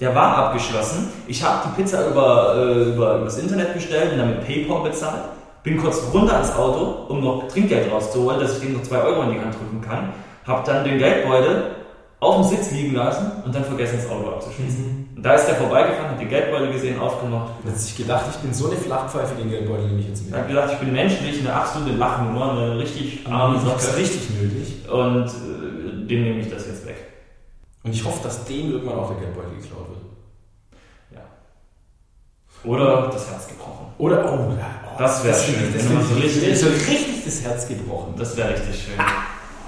Der 0.00 0.14
war 0.14 0.36
abgeschlossen. 0.36 1.10
Ich 1.26 1.42
habe 1.42 1.68
die 1.68 1.82
Pizza 1.82 2.08
über, 2.08 2.54
äh, 2.56 2.82
über, 2.84 3.16
über 3.16 3.24
das 3.24 3.38
Internet 3.38 3.74
bestellt 3.74 4.12
und 4.12 4.18
dann 4.18 4.30
mit 4.30 4.46
PayPal 4.46 4.82
bezahlt. 4.82 5.24
Bin 5.62 5.78
kurz 5.78 6.02
runter 6.12 6.34
ans 6.34 6.54
Auto, 6.54 7.12
um 7.12 7.20
noch 7.20 7.48
Trinkgeld 7.48 7.90
rauszuholen, 7.90 8.40
dass 8.40 8.54
ich 8.54 8.60
dem 8.60 8.74
noch 8.74 8.82
zwei 8.82 8.98
Euro 8.98 9.22
in 9.22 9.32
die 9.32 9.40
Hand 9.40 9.54
drücken 9.54 9.80
kann. 9.80 10.12
Hab 10.46 10.64
dann 10.64 10.84
den 10.84 10.98
Geldbeutel 10.98 11.76
auf 12.20 12.34
dem 12.36 12.56
Sitz 12.56 12.70
liegen 12.72 12.94
lassen 12.94 13.30
und 13.44 13.54
dann 13.54 13.64
vergessen, 13.64 13.98
das 14.02 14.10
Auto 14.10 14.28
abzuschließen. 14.28 14.84
Mhm. 14.84 15.08
Und 15.16 15.22
da 15.22 15.34
ist 15.34 15.46
der 15.46 15.54
vorbeigefahren, 15.56 16.10
hat 16.12 16.20
den 16.20 16.28
Geldbeutel 16.28 16.72
gesehen, 16.72 16.98
aufgemacht. 16.98 17.52
Hat 17.64 17.78
sich 17.78 17.96
gedacht, 17.96 18.24
ich 18.30 18.36
bin 18.38 18.52
so 18.52 18.68
eine 18.68 18.76
Flachpfeife, 18.76 19.34
den 19.34 19.50
Geldbeutel 19.50 19.86
nehme 19.86 20.00
ich 20.00 20.08
jetzt 20.08 20.24
mit. 20.24 20.34
Er 20.34 20.40
hat 20.40 20.48
gedacht, 20.48 20.72
ich 20.72 20.78
bin 20.78 20.92
menschlich, 20.92 21.40
eine 21.40 21.52
absolute 21.52 21.92
Lachnummer, 21.96 22.52
eine 22.52 22.78
richtig 22.78 23.26
arme 23.26 23.60
Sache. 23.60 23.96
richtig 23.96 24.30
nötig. 24.30 24.88
Und 24.88 25.26
äh, 25.26 26.06
dem 26.06 26.22
nehme 26.22 26.40
ich 26.40 26.50
das 26.50 26.66
jetzt 26.66 26.86
weg. 26.86 26.96
Und 27.84 27.92
ich 27.92 28.04
hoffe, 28.04 28.22
dass 28.22 28.44
dem 28.44 28.72
irgendwann 28.72 28.98
auch 28.98 29.08
der 29.08 29.18
Geldbeutel 29.18 29.50
geklaut 29.60 29.88
wird. 29.88 30.00
Ja. 31.14 32.70
Oder 32.70 33.08
das 33.12 33.30
Herz 33.30 33.46
gebrochen. 33.46 33.86
Oder, 33.98 34.24
oh, 34.32 34.52
oh 34.52 34.87
das 34.98 35.24
wäre 35.24 35.38
schön. 35.38 35.72
Das, 35.72 35.84
das, 35.84 35.92
das, 35.92 36.08
so 36.08 36.14
richtig, 36.14 36.58
so 36.58 36.66
richtig 36.66 37.24
das 37.24 37.42
Herz 37.42 37.68
gebrochen. 37.68 38.14
Das 38.18 38.36
wäre 38.36 38.50
richtig 38.50 38.82
schön. 38.84 39.04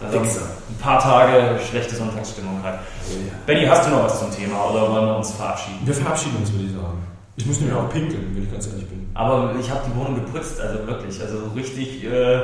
Also 0.02 0.18
ein 0.18 0.78
paar 0.78 0.98
Tage 0.98 1.60
schlechte 1.68 1.94
Sonntagsstimmung 1.94 2.62
hat. 2.62 2.80
Oh, 3.08 3.12
ja. 3.12 3.32
Benny, 3.46 3.66
hast 3.66 3.86
du 3.86 3.90
noch 3.90 4.04
was 4.04 4.18
zum 4.18 4.30
Thema 4.34 4.70
oder 4.70 4.90
wollen 4.90 5.06
wir 5.06 5.16
uns 5.16 5.30
verabschieden? 5.32 5.78
Wir 5.84 5.94
verabschieden 5.94 6.36
uns, 6.38 6.50
würde 6.52 6.64
ich 6.64 6.72
sagen. 6.72 6.98
Ich 7.36 7.46
muss 7.46 7.60
nämlich 7.60 7.76
auch 7.76 7.88
pinkeln, 7.90 8.32
wenn 8.34 8.44
ich 8.44 8.52
ganz 8.52 8.66
ehrlich 8.66 8.88
bin. 8.88 9.10
Aber 9.14 9.54
ich 9.60 9.70
habe 9.70 9.80
die 9.86 9.98
Wohnung 9.98 10.14
geputzt, 10.14 10.60
also 10.60 10.86
wirklich. 10.86 11.20
Also 11.20 11.38
richtig 11.54 12.04
äh, 12.04 12.40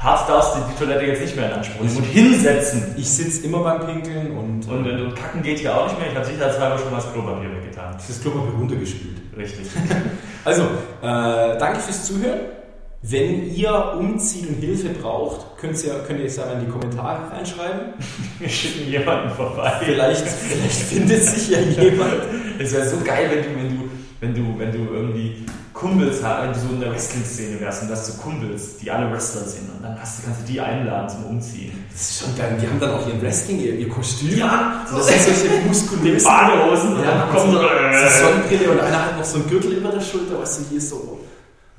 hart 0.00 0.28
darfst 0.28 0.56
du 0.56 0.60
die 0.70 0.78
Toilette 0.78 1.04
jetzt 1.04 1.22
nicht 1.22 1.36
mehr 1.36 1.46
in 1.46 1.52
Anspruch 1.52 1.82
nehmen. 1.82 1.96
Und 1.96 2.04
hinsetzen. 2.04 2.94
Ich 2.96 3.08
sitze 3.08 3.44
immer 3.46 3.62
beim 3.62 3.86
Pinkeln 3.86 4.32
und. 4.36 4.66
Und, 4.66 4.86
und, 4.86 5.00
und 5.02 5.14
Kacken 5.14 5.42
geht 5.42 5.58
hier 5.58 5.76
auch 5.76 5.86
nicht 5.86 5.98
mehr. 5.98 6.10
Ich 6.10 6.16
habe 6.16 6.26
sicherheitshalber 6.26 6.78
schon 6.78 6.90
mal 6.90 6.96
das 6.96 7.12
Klopapier 7.12 7.50
weggetan. 7.50 7.94
Das 7.94 8.20
Klopapier 8.20 8.54
runtergespült. 8.58 9.16
Richtig. 9.36 9.66
also, 10.44 10.62
äh, 10.62 11.58
danke 11.58 11.80
fürs 11.80 12.04
Zuhören. 12.04 12.40
Wenn 13.02 13.54
ihr 13.54 13.94
umzieht 13.98 14.46
und 14.46 14.56
Hilfe 14.56 14.90
braucht, 14.90 15.56
könnt 15.56 15.82
ihr, 15.82 15.94
könnt 16.06 16.20
ihr 16.20 16.26
es 16.26 16.36
ja 16.36 16.52
in 16.52 16.66
die 16.66 16.70
Kommentare 16.70 17.30
reinschreiben. 17.32 17.94
Wir 18.38 18.48
schicken 18.48 18.90
jemanden 18.90 19.30
vorbei. 19.30 19.72
Vielleicht, 19.82 20.28
vielleicht 20.28 20.82
findet 20.82 21.24
sich 21.24 21.48
ja 21.48 21.60
jemand. 21.60 22.12
Es 22.58 22.74
wäre 22.74 22.86
so 22.86 22.98
geil, 23.02 23.30
wenn 23.32 23.42
du, 23.42 23.58
wenn 23.58 23.70
du, 23.70 23.88
wenn 24.20 24.34
du, 24.34 24.58
wenn 24.58 24.72
du 24.72 24.92
irgendwie 24.92 25.46
Kumpels 25.80 26.22
wenn 26.22 26.52
du 26.52 26.58
so 26.58 26.68
in 26.74 26.80
der 26.80 26.90
Wrestling-Szene 26.90 27.60
wärst 27.60 27.82
und 27.82 27.90
hast 27.90 28.06
so 28.06 28.22
Kumpels, 28.22 28.76
die 28.78 28.90
alle 28.90 29.10
Wrestler 29.10 29.42
sind 29.42 29.70
und 29.70 29.82
dann 29.82 29.98
hast 29.98 30.18
du, 30.18 30.26
kannst 30.26 30.42
du 30.42 30.52
die 30.52 30.60
einladen 30.60 31.08
zum 31.08 31.24
Umziehen. 31.24 31.72
Das 31.90 32.00
ist 32.02 32.20
schon 32.22 32.36
geil. 32.36 32.58
Die 32.60 32.66
haben 32.66 32.78
dann 32.78 32.90
auch 32.90 33.06
ihren 33.08 33.22
Wrestling, 33.22 33.60
ihr, 33.60 33.74
ihr 33.74 33.88
Kostüm. 33.88 34.36
Ja, 34.36 34.84
so 34.88 34.96
das 34.98 35.08
sind 35.08 35.36
solche 35.36 35.66
muskulösen 35.66 36.28
Badehosen 36.28 36.90
ja, 36.92 36.98
und 36.98 37.04
dann 37.06 37.30
kommen 37.30 37.52
so, 37.52 37.58
so 37.58 38.24
Sonnenbrille 38.26 38.70
und 38.70 38.80
einer 38.80 39.06
hat 39.06 39.18
noch 39.18 39.24
so 39.24 39.38
ein 39.38 39.48
Gürtel 39.48 39.72
über 39.72 39.90
der 39.90 40.00
Schulter, 40.00 40.38
was 40.38 40.58
du 40.58 40.64
hier 40.70 40.80
so 40.80 41.20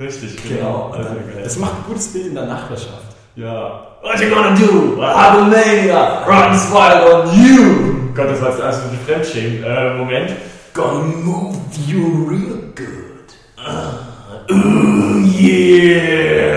Richtig, 0.01 0.35
genau. 0.49 0.91
genau. 0.91 0.97
Also, 0.97 1.15
das 1.43 1.57
macht 1.57 1.73
ein 1.73 1.83
gutes 1.87 2.07
Bild 2.07 2.27
in 2.27 2.35
der 2.35 2.45
Nachbarschaft. 2.45 3.15
Ja. 3.35 3.87
What 4.01 4.19
you 4.19 4.29
gonna 4.29 4.55
do? 4.55 4.99
Habomania 4.99 6.23
runs 6.25 6.71
wild 6.71 7.13
on 7.13 7.27
you! 7.39 8.13
Gott, 8.15 8.31
das 8.31 8.41
war 8.41 8.49
jetzt 8.49 8.61
also 8.61 8.81
ein 8.89 8.99
Fremdschämen-Moment. 9.05 10.31
Gonna 10.73 11.03
move 11.23 11.55
you 11.85 12.27
real 12.27 12.73
good. 12.75 13.00
Yeah! 15.39 16.51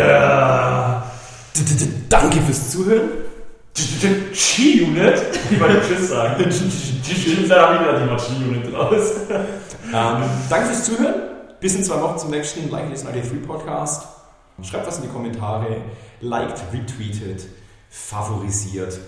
Danke 2.09 2.40
fürs 2.42 2.70
Zuhören. 2.70 3.09
Chi-Unit? 4.33 5.22
Ich 5.50 5.61
wollte 5.61 5.81
Tschüss 5.87 6.09
sagen. 6.09 6.44
Tschüss, 6.44 7.48
da 7.48 7.68
habe 7.68 7.74
ich 7.74 7.81
wieder 7.81 8.16
die 8.16 8.22
Chi-Unit 8.22 8.74
raus. 8.74 9.12
Ähm, 9.92 10.22
danke 10.48 10.66
fürs 10.68 10.85
Zuhören. 10.85 11.14
Bis 11.61 11.74
in 11.74 11.85
zwei 11.85 12.00
Wochen 12.00 12.18
zum 12.18 12.31
nächsten 12.31 12.70
Like 12.70 12.90
Listen 12.90 13.09
ID3 13.09 13.46
Podcast. 13.46 14.07
Schreibt 14.62 14.87
was 14.87 14.98
in 14.98 15.05
die 15.05 15.09
Kommentare, 15.09 15.79
liked, 16.20 16.62
retweetet, 16.72 17.46
favorisiert. 17.90 18.98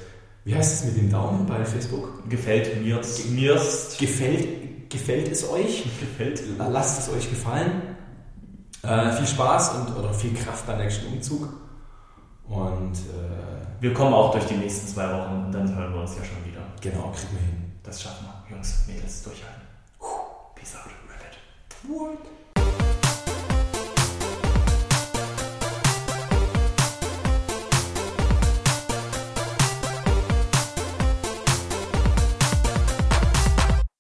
Wie 0.45 0.55
heißt 0.55 0.75
es 0.75 0.85
mit 0.85 0.97
dem 0.97 1.11
Daumen 1.11 1.47
bei 1.47 1.65
Facebook? 1.65 2.29
Gefällt 2.29 2.83
mir. 2.83 3.01
Mirst. 3.31 3.99
Gefällt, 3.99 4.91
gefällt 4.91 5.31
es 5.31 5.49
euch? 5.49 5.85
Gefällt. 6.01 6.43
Lasst 6.59 7.01
es 7.01 7.15
euch 7.15 7.29
gefallen. 7.29 7.96
Äh, 8.87 9.13
viel 9.13 9.27
Spaß 9.27 9.75
und 9.75 9.97
oder 9.97 10.13
viel 10.15 10.33
Kraft 10.35 10.67
beim 10.67 10.79
nächsten 10.79 11.13
Umzug. 11.13 11.49
Und 12.49 12.93
äh, 12.95 13.81
wir 13.81 13.93
kommen 13.93 14.15
auch 14.15 14.31
durch 14.31 14.45
die 14.47 14.55
nächsten 14.55 14.87
zwei 14.87 15.13
Wochen 15.13 15.47
und 15.47 15.53
dann 15.53 15.75
hören 15.75 15.93
wir 15.93 16.01
uns 16.01 16.17
ja 16.17 16.25
schon 16.25 16.45
wieder. 16.45 16.61
Genau, 16.81 17.11
kriegen 17.11 17.33
wir 17.33 17.41
hin. 17.41 17.81
Das 17.83 18.01
schaffen 18.01 18.27
wir. 18.27 18.55
Jungs, 18.55 18.85
Mädels, 18.87 19.23
durchhalten. 19.25 19.63
Peace 20.55 20.77
out. 20.77 20.91
Rabbit. 21.09 21.37
What? 21.89 22.36